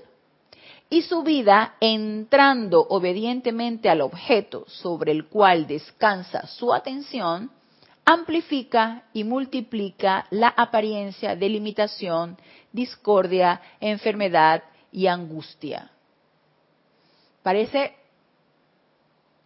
[0.88, 7.50] y su vida, entrando obedientemente al objeto sobre el cual descansa su atención,
[8.10, 12.38] amplifica y multiplica la apariencia de limitación,
[12.72, 15.90] discordia, enfermedad y angustia.
[17.42, 17.94] Parece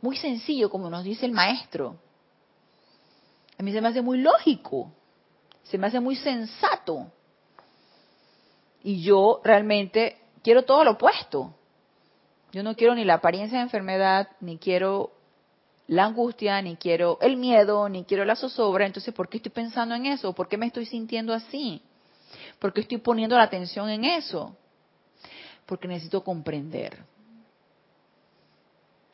[0.01, 1.97] muy sencillo, como nos dice el maestro.
[3.59, 4.93] A mí se me hace muy lógico,
[5.65, 7.11] se me hace muy sensato.
[8.85, 11.53] Y yo realmente quiero todo lo opuesto.
[12.53, 15.11] Yo no quiero ni la apariencia de enfermedad, ni quiero
[15.93, 18.86] la angustia, ni quiero el miedo, ni quiero la zozobra.
[18.86, 20.32] Entonces, ¿por qué estoy pensando en eso?
[20.32, 21.82] ¿Por qué me estoy sintiendo así?
[22.59, 24.57] ¿Por qué estoy poniendo la atención en eso?
[25.66, 27.05] Porque necesito comprender.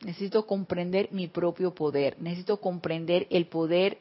[0.01, 2.15] Necesito comprender mi propio poder.
[2.21, 3.97] Necesito comprender el poder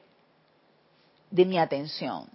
[1.33, 2.27] de mi atención.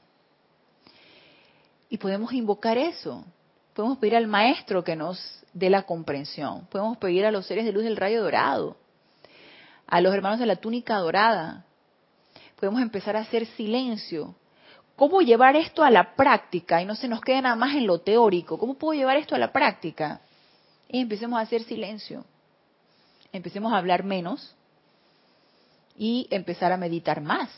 [1.90, 3.24] Y podemos invocar eso.
[3.74, 6.68] Podemos pedir al maestro que nos dé la comprensión.
[6.68, 8.83] Podemos pedir a los seres de luz del rayo dorado
[9.94, 11.68] a los hermanos de la túnica dorada.
[12.60, 14.34] Podemos empezar a hacer silencio.
[14.96, 16.82] ¿Cómo llevar esto a la práctica?
[16.82, 18.58] Y no se nos quede nada más en lo teórico.
[18.58, 20.22] ¿Cómo puedo llevar esto a la práctica?
[20.90, 22.26] Y empecemos a hacer silencio.
[23.32, 24.56] Empecemos a hablar menos
[25.96, 27.52] y empezar a meditar más.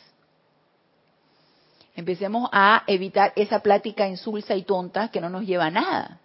[1.94, 6.20] Empecemos a evitar esa plática insulsa y tonta que no nos lleva a nada.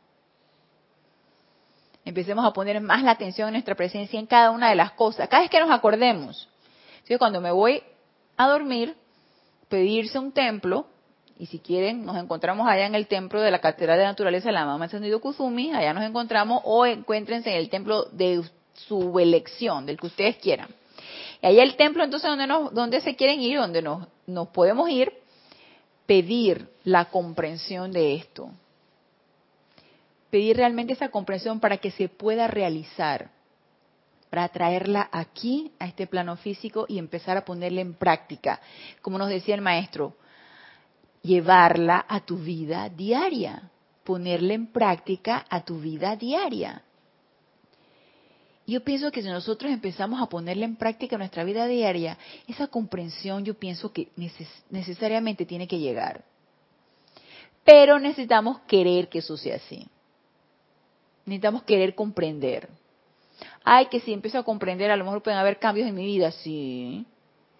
[2.03, 5.29] Empecemos a poner más la atención en nuestra presencia en cada una de las cosas,
[5.29, 6.47] cada vez que nos acordemos.
[7.19, 7.83] Cuando me voy
[8.37, 8.95] a dormir,
[9.67, 10.85] pedirse un templo,
[11.37, 14.53] y si quieren, nos encontramos allá en el templo de la Catedral de Naturaleza de
[14.53, 18.43] la Mamá Encendido Kuzumi, allá nos encontramos, o encuéntrense en el templo de
[18.73, 20.69] su elección, del que ustedes quieran.
[21.41, 24.89] Y allá el templo, entonces, donde, nos, donde se quieren ir, donde nos, nos podemos
[24.89, 25.11] ir,
[26.05, 28.51] pedir la comprensión de esto
[30.31, 33.29] pedir realmente esa comprensión para que se pueda realizar,
[34.29, 38.61] para traerla aquí, a este plano físico y empezar a ponerla en práctica.
[39.01, 40.15] Como nos decía el maestro,
[41.21, 43.69] llevarla a tu vida diaria,
[44.05, 46.81] ponerla en práctica a tu vida diaria.
[48.65, 52.17] Yo pienso que si nosotros empezamos a ponerla en práctica en nuestra vida diaria,
[52.47, 54.07] esa comprensión yo pienso que
[54.69, 56.23] necesariamente tiene que llegar.
[57.65, 59.85] Pero necesitamos querer que eso sea así.
[61.25, 62.69] Necesitamos querer comprender.
[63.63, 66.31] Ay, que si empiezo a comprender, a lo mejor pueden haber cambios en mi vida.
[66.31, 67.05] Sí,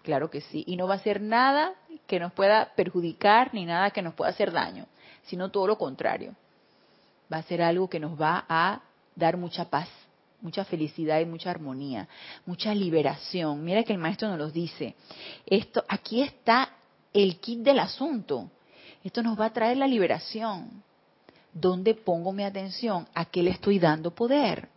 [0.02, 0.64] claro que sí.
[0.66, 1.74] Y no va a ser nada
[2.06, 4.86] que nos pueda perjudicar ni nada que nos pueda hacer daño,
[5.24, 6.34] sino todo lo contrario.
[7.32, 8.82] Va a ser algo que nos va a
[9.14, 9.88] dar mucha paz,
[10.40, 12.08] mucha felicidad y mucha armonía,
[12.44, 13.64] mucha liberación.
[13.64, 14.94] Mira que el maestro nos lo dice.
[15.46, 16.70] Esto, aquí está
[17.12, 18.50] el kit del asunto.
[19.04, 20.82] Esto nos va a traer la liberación.
[21.52, 23.06] ¿Dónde pongo mi atención?
[23.14, 24.68] ¿A qué le estoy dando poder?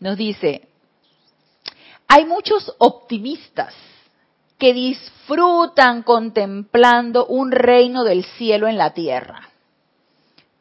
[0.00, 0.68] Nos dice,
[2.08, 3.74] hay muchos optimistas
[4.58, 9.50] que disfrutan contemplando un reino del cielo en la tierra,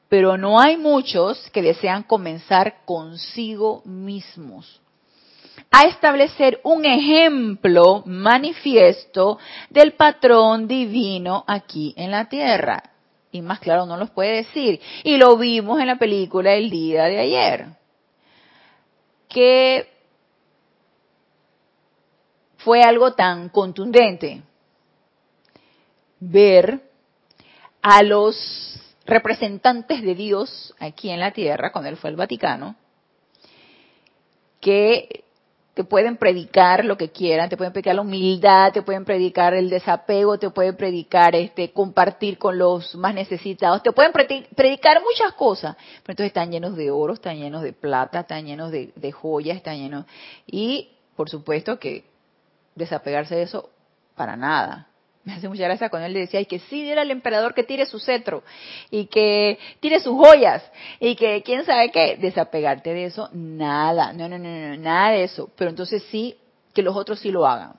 [0.09, 4.81] pero no hay muchos que desean comenzar consigo mismos
[5.71, 9.37] a establecer un ejemplo manifiesto
[9.69, 12.83] del patrón divino aquí en la tierra.
[13.31, 14.81] Y más claro no los puede decir.
[15.03, 17.67] Y lo vimos en la película el día de ayer.
[19.27, 19.87] Que
[22.57, 24.41] fue algo tan contundente
[26.19, 26.81] ver
[27.81, 28.35] a los
[29.05, 32.75] representantes de Dios aquí en la tierra, cuando él fue al Vaticano,
[34.59, 35.23] que
[35.73, 39.69] te pueden predicar lo que quieran, te pueden predicar la humildad, te pueden predicar el
[39.69, 45.75] desapego, te pueden predicar este compartir con los más necesitados, te pueden predicar muchas cosas,
[46.03, 49.57] pero entonces están llenos de oro, están llenos de plata, están llenos de, de joyas,
[49.57, 50.05] están llenos
[50.45, 52.03] y por supuesto que
[52.75, 53.69] desapegarse de eso
[54.15, 54.88] para nada
[55.23, 57.63] me hace mucha gracia cuando él le decía, y que sí, era al emperador que
[57.63, 58.43] tire su cetro,
[58.89, 60.63] y que tire sus joyas,
[60.99, 65.23] y que quién sabe qué, desapegarte de eso, nada, no, no, no, no, nada de
[65.23, 66.37] eso, pero entonces sí,
[66.73, 67.73] que los otros sí lo hagan.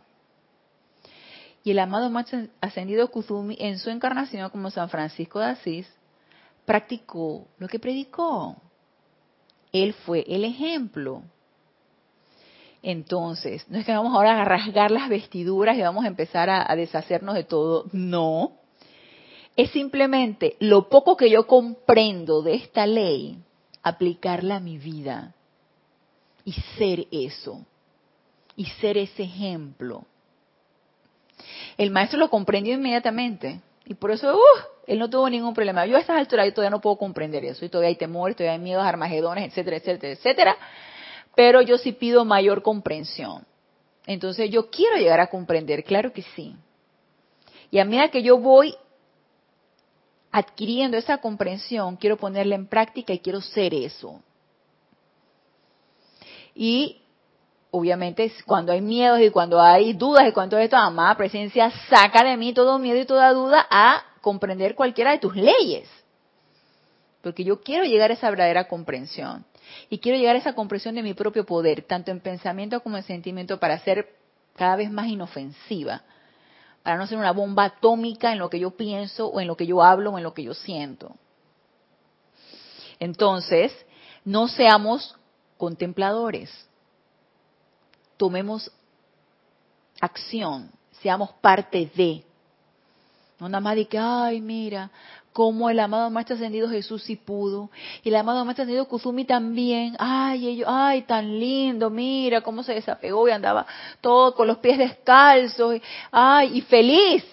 [1.62, 2.26] Y el amado más
[2.60, 5.92] ascendido Kuzumi, en su encarnación como San Francisco de Asís,
[6.64, 8.56] practicó lo que predicó.
[9.72, 11.22] Él fue el ejemplo.
[12.82, 16.74] Entonces, no es que vamos ahora a rasgar las vestiduras y vamos a empezar a,
[16.74, 17.84] deshacernos de todo.
[17.92, 18.52] No.
[19.56, 23.38] Es simplemente lo poco que yo comprendo de esta ley,
[23.82, 25.34] aplicarla a mi vida
[26.44, 27.66] y ser eso.
[28.56, 30.04] Y ser ese ejemplo.
[31.76, 33.60] El maestro lo comprendió inmediatamente.
[33.86, 35.84] Y por eso, uh, él no tuvo ningún problema.
[35.86, 37.64] Yo a estas alturas yo todavía no puedo comprender eso.
[37.64, 40.56] Y todavía hay temores, todavía hay miedos, armagedones, etcétera, etcétera, etcétera.
[41.40, 43.46] Pero yo sí pido mayor comprensión.
[44.06, 46.54] Entonces yo quiero llegar a comprender, claro que sí.
[47.70, 48.76] Y a medida que yo voy
[50.30, 54.20] adquiriendo esa comprensión, quiero ponerla en práctica y quiero ser eso.
[56.54, 57.00] Y
[57.70, 62.36] obviamente cuando hay miedos y cuando hay dudas y cuando esto, amada presencia, saca de
[62.36, 65.88] mí todo miedo y toda duda a comprender cualquiera de tus leyes.
[67.22, 69.46] Porque yo quiero llegar a esa verdadera comprensión.
[69.88, 73.02] Y quiero llegar a esa comprensión de mi propio poder, tanto en pensamiento como en
[73.02, 74.14] sentimiento, para ser
[74.56, 76.02] cada vez más inofensiva.
[76.82, 79.66] Para no ser una bomba atómica en lo que yo pienso o en lo que
[79.66, 81.14] yo hablo o en lo que yo siento.
[82.98, 83.72] Entonces,
[84.24, 85.16] no seamos
[85.56, 86.50] contempladores.
[88.16, 88.70] Tomemos
[90.00, 92.24] acción, seamos parte de.
[93.38, 94.90] No nada más de que, ay, mira,
[95.32, 97.70] como el amado Maestro Ascendido Jesús sí pudo,
[98.02, 102.74] y el amado Maestro Ascendido Kuzumi también, ay, ellos, ay, tan lindo, mira cómo se
[102.74, 103.66] desapegó y andaba
[104.00, 107.24] todo con los pies descalzos, ay, y feliz,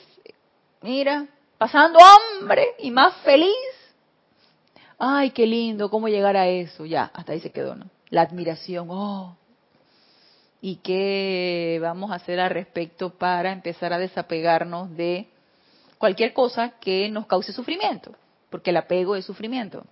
[0.81, 1.27] mira,
[1.57, 3.55] pasando hambre y más feliz.
[4.99, 7.85] Ay, qué lindo, cómo llegar a eso, ya, hasta ahí se quedó, ¿no?
[8.09, 9.35] La admiración, oh.
[10.59, 15.27] ¿Y qué vamos a hacer al respecto para empezar a desapegarnos de
[15.97, 18.11] cualquier cosa que nos cause sufrimiento,
[18.49, 19.85] porque el apego es sufrimiento.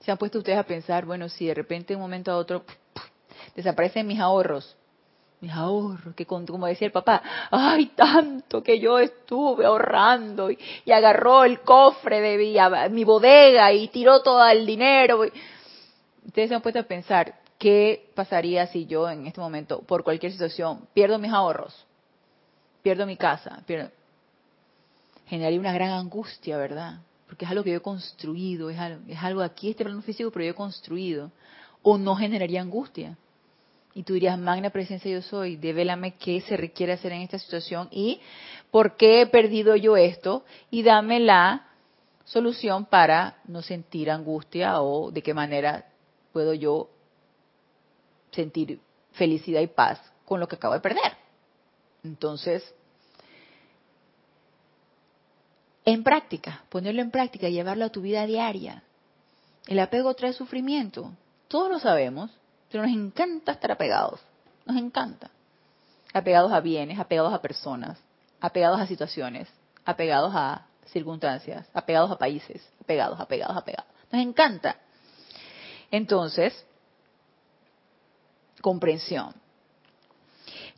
[0.00, 2.64] Se han puesto ustedes a pensar, bueno, si de repente de un momento a otro
[3.54, 4.76] desaparecen mis ahorros,
[5.40, 10.58] mis ahorros, que como decía el papá, ay, tanto que yo estuve ahorrando y,
[10.90, 15.22] agarró el cofre de mi, bodega y tiró todo el dinero.
[16.24, 20.30] Ustedes se han puesto a pensar, ¿qué pasaría si yo en este momento, por cualquier
[20.30, 21.86] situación, pierdo mis ahorros?
[22.82, 23.90] Pierdo mi casa, pierdo...
[25.26, 27.00] generaría una gran angustia, ¿verdad?
[27.26, 30.30] Porque es algo que yo he construido, es algo, es algo aquí, este plano físico,
[30.30, 31.30] pero yo he construido.
[31.82, 33.16] O no generaría angustia.
[33.94, 37.88] Y tú dirías, magna presencia yo soy, devélame qué se requiere hacer en esta situación
[37.90, 38.20] y
[38.70, 41.68] por qué he perdido yo esto y dame la
[42.24, 45.86] solución para no sentir angustia o de qué manera
[46.32, 46.88] puedo yo
[48.30, 48.80] sentir
[49.12, 51.21] felicidad y paz con lo que acabo de perder.
[52.04, 52.62] Entonces,
[55.84, 58.82] en práctica, ponerlo en práctica, llevarlo a tu vida diaria.
[59.66, 61.12] El apego trae sufrimiento,
[61.48, 62.30] todos lo sabemos,
[62.70, 64.20] pero nos encanta estar apegados,
[64.66, 65.30] nos encanta.
[66.12, 67.98] Apegados a bienes, apegados a personas,
[68.40, 69.48] apegados a situaciones,
[69.84, 73.90] apegados a circunstancias, apegados a países, apegados, apegados, apegados.
[74.10, 74.76] Nos encanta.
[75.90, 76.66] Entonces,
[78.60, 79.41] comprensión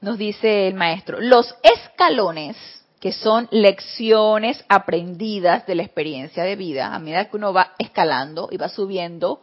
[0.00, 2.56] nos dice el maestro, los escalones,
[3.00, 8.48] que son lecciones aprendidas de la experiencia de vida, a medida que uno va escalando
[8.50, 9.42] y va subiendo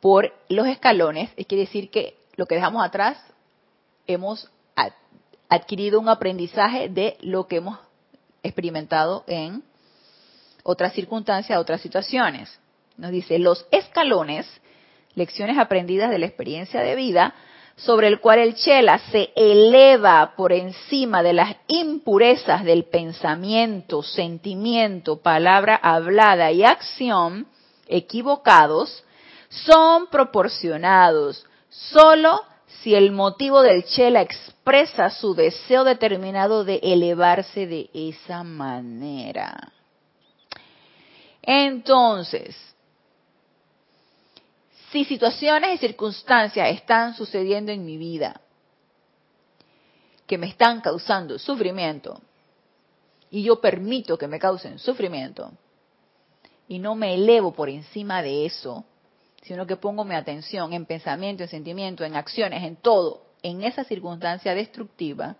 [0.00, 3.18] por los escalones, es quiere decir que lo que dejamos atrás
[4.06, 4.50] hemos
[5.48, 7.78] adquirido un aprendizaje de lo que hemos
[8.42, 9.62] experimentado en
[10.62, 12.58] otras circunstancias, otras situaciones.
[12.96, 14.46] Nos dice, los escalones,
[15.14, 17.34] lecciones aprendidas de la experiencia de vida,
[17.76, 25.20] sobre el cual el chela se eleva por encima de las impurezas del pensamiento, sentimiento,
[25.20, 27.46] palabra hablada y acción
[27.86, 29.04] equivocados,
[29.48, 32.42] son proporcionados solo
[32.82, 39.72] si el motivo del chela expresa su deseo determinado de elevarse de esa manera.
[41.42, 42.56] Entonces,
[44.92, 48.42] si situaciones y circunstancias están sucediendo en mi vida
[50.26, 52.20] que me están causando sufrimiento
[53.30, 55.50] y yo permito que me causen sufrimiento
[56.68, 58.84] y no me elevo por encima de eso,
[59.42, 63.84] sino que pongo mi atención en pensamiento, en sentimiento, en acciones, en todo, en esa
[63.84, 65.36] circunstancia destructiva,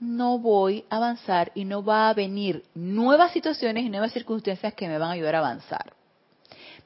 [0.00, 4.88] no voy a avanzar y no va a venir nuevas situaciones y nuevas circunstancias que
[4.88, 5.94] me van a ayudar a avanzar.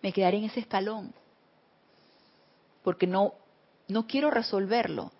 [0.03, 1.12] Me quedaré en ese escalón
[2.82, 3.34] porque no,
[3.88, 5.12] no quiero resolverlo.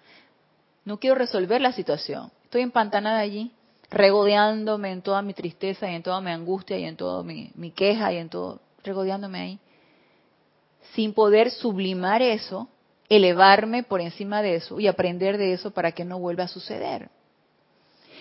[0.85, 2.31] No quiero resolver la situación.
[2.45, 3.53] Estoy empantanada allí,
[3.91, 7.71] regodeándome en toda mi tristeza y en toda mi angustia y en toda mi, mi
[7.71, 9.59] queja y en todo, regodeándome ahí.
[10.95, 12.69] Sin poder sublimar eso,
[13.09, 17.11] elevarme por encima de eso y aprender de eso para que no vuelva a suceder.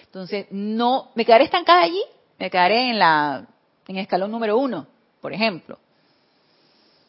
[0.04, 2.02] Entonces, no, me quedaré estancada allí,
[2.38, 3.48] me quedaré en la,
[3.88, 4.88] en escalón número uno,
[5.22, 5.80] por ejemplo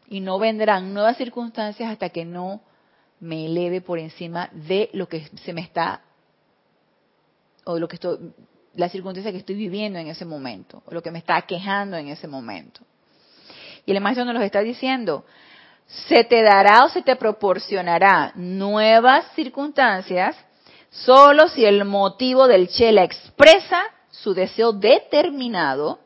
[0.09, 2.61] y no vendrán nuevas circunstancias hasta que no
[3.21, 6.03] me eleve por encima de lo que se me está
[7.65, 8.33] o lo que estoy,
[8.75, 12.09] la circunstancia que estoy viviendo en ese momento, o lo que me está quejando en
[12.09, 12.81] ese momento.
[13.85, 15.25] Y el maestro nos lo está diciendo,
[15.87, 20.37] se te dará o se te proporcionará nuevas circunstancias
[20.91, 25.99] solo si el motivo del Chela expresa su deseo determinado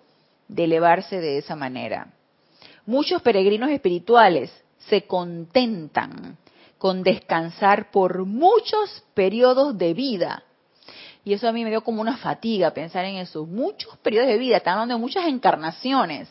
[0.48, 2.08] de elevarse de esa manera.
[2.86, 4.50] Muchos peregrinos espirituales
[4.88, 6.36] se contentan
[6.78, 10.42] con descansar por muchos periodos de vida.
[11.24, 13.46] Y eso a mí me dio como una fatiga pensar en eso.
[13.46, 16.28] Muchos periodos de vida, están hablando de muchas encarnaciones.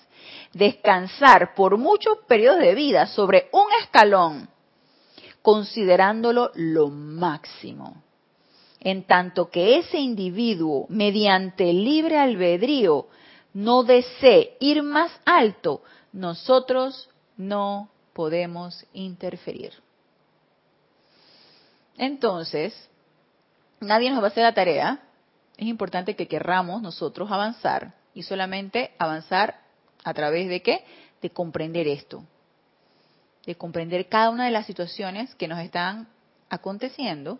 [0.51, 4.49] Descansar por muchos periodos de vida sobre un escalón,
[5.41, 8.03] considerándolo lo máximo.
[8.81, 13.07] En tanto que ese individuo, mediante libre albedrío,
[13.53, 15.83] no desee ir más alto,
[16.13, 19.73] nosotros no podemos interferir.
[21.97, 22.89] Entonces,
[23.79, 24.99] nadie nos va a hacer la tarea.
[25.57, 29.61] Es importante que querramos nosotros avanzar y solamente avanzar
[30.03, 30.83] a través de qué?
[31.21, 32.23] De comprender esto.
[33.45, 36.07] De comprender cada una de las situaciones que nos están
[36.49, 37.39] aconteciendo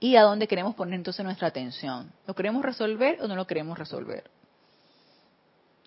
[0.00, 2.12] y a dónde queremos poner entonces nuestra atención.
[2.26, 4.30] ¿Lo queremos resolver o no lo queremos resolver?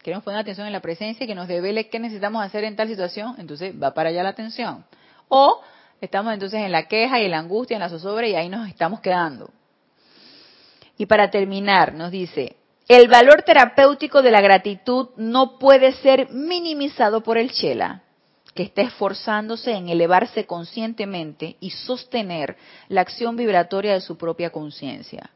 [0.06, 3.34] Queremos poner atención en la presencia que nos devele qué necesitamos hacer en tal situación,
[3.40, 4.86] entonces va para allá la atención.
[5.30, 5.62] O
[6.00, 8.70] estamos entonces en la queja y en la angustia, en la zozobra y ahí nos
[8.70, 9.50] estamos quedando.
[11.00, 12.56] Y para terminar, nos dice,
[12.88, 18.04] el valor terapéutico de la gratitud no puede ser minimizado por el Chela,
[18.54, 22.58] que está esforzándose en elevarse conscientemente y sostener
[22.90, 25.32] la acción vibratoria de su propia conciencia.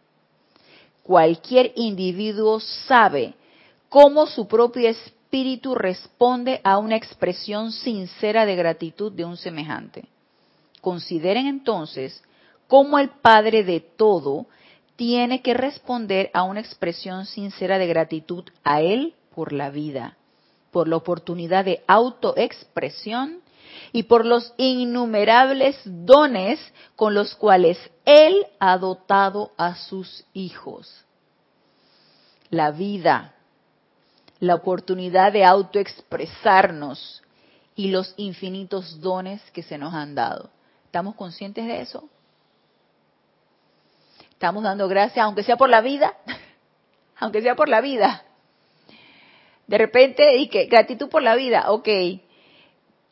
[1.01, 3.34] Cualquier individuo sabe
[3.89, 10.07] cómo su propio espíritu responde a una expresión sincera de gratitud de un semejante.
[10.81, 12.23] Consideren entonces
[12.67, 14.45] cómo el Padre de todo
[14.95, 20.17] tiene que responder a una expresión sincera de gratitud a Él por la vida,
[20.71, 23.41] por la oportunidad de autoexpresión
[23.91, 26.59] y por los innumerables dones
[26.95, 31.05] con los cuales Él ha dotado a sus hijos.
[32.49, 33.35] La vida,
[34.39, 37.21] la oportunidad de autoexpresarnos
[37.75, 40.49] y los infinitos dones que se nos han dado.
[40.85, 42.09] ¿Estamos conscientes de eso?
[44.31, 46.15] Estamos dando gracias, aunque sea por la vida,
[47.19, 48.23] aunque sea por la vida.
[49.67, 51.87] De repente, y que gratitud por la vida, ok.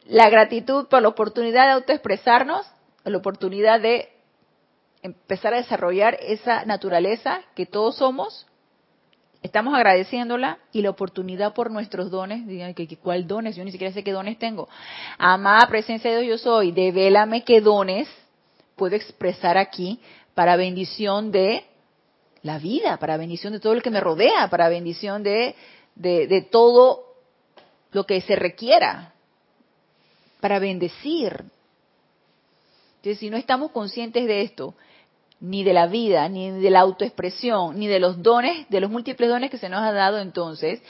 [0.06, 2.66] La gratitud por la oportunidad de autoexpresarnos,
[3.04, 4.10] la oportunidad de
[5.02, 8.48] empezar a desarrollar esa naturaleza que todos somos,
[9.42, 14.04] estamos agradeciéndola y la oportunidad por nuestros dones, digan cuál dones, yo ni siquiera sé
[14.04, 14.68] qué dones tengo.
[15.18, 18.08] Amada presencia de Dios yo soy, devélame qué dones
[18.76, 20.00] puedo expresar aquí
[20.34, 21.66] para bendición de
[22.44, 25.56] la vida, para bendición de todo lo que me rodea, para bendición de,
[25.96, 27.04] de, de todo
[27.92, 29.14] lo que se requiera,
[30.40, 31.44] para bendecir.
[32.98, 34.76] Entonces, si no estamos conscientes de esto,
[35.40, 39.30] ni de la vida, ni de la autoexpresión, ni de los dones, de los múltiples
[39.30, 40.82] dones que se nos ha dado entonces,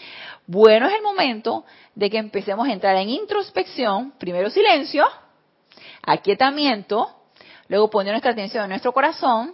[0.46, 5.06] bueno es el momento de que empecemos a entrar en introspección, primero silencio,
[6.02, 7.10] aquietamiento,
[7.68, 9.54] luego poner nuestra atención en nuestro corazón,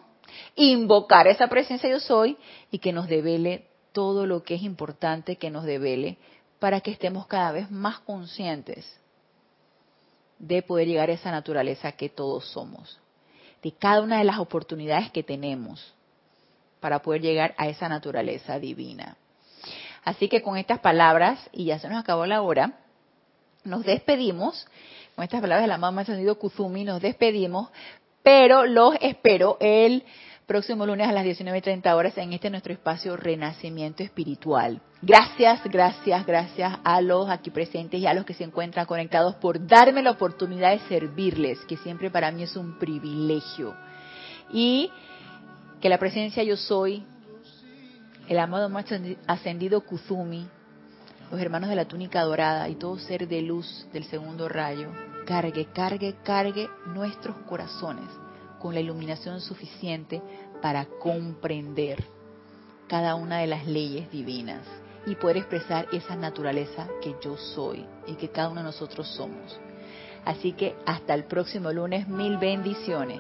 [0.56, 2.38] invocar esa presencia yo soy
[2.70, 6.18] y que nos devele todo lo que es importante que nos devele
[6.60, 9.00] para que estemos cada vez más conscientes
[10.38, 13.00] de poder llegar a esa naturaleza que todos somos
[13.64, 15.94] de cada una de las oportunidades que tenemos
[16.80, 19.16] para poder llegar a esa naturaleza divina.
[20.04, 22.74] Así que con estas palabras, y ya se nos acabó la hora,
[23.64, 24.68] nos despedimos.
[25.16, 27.70] Con estas palabras de la mamá encendido Kuzumi nos despedimos,
[28.22, 30.04] pero los espero el
[30.46, 34.82] próximo lunes a las 19.30 horas en este nuestro espacio Renacimiento Espiritual.
[35.02, 39.66] Gracias, gracias, gracias a los aquí presentes y a los que se encuentran conectados por
[39.66, 43.76] darme la oportunidad de servirles, que siempre para mí es un privilegio.
[44.52, 44.92] Y
[45.82, 47.04] que la presencia yo soy,
[48.28, 48.86] el amado más
[49.28, 50.48] ascendido Kuzumi,
[51.32, 54.90] los hermanos de la túnica dorada y todo ser de luz del segundo rayo,
[55.26, 58.23] cargue, cargue, cargue nuestros corazones
[58.64, 60.22] con la iluminación suficiente
[60.62, 62.02] para comprender
[62.88, 64.66] cada una de las leyes divinas
[65.06, 69.60] y poder expresar esa naturaleza que yo soy y que cada uno de nosotros somos.
[70.24, 73.20] Así que hasta el próximo lunes, mil bendiciones.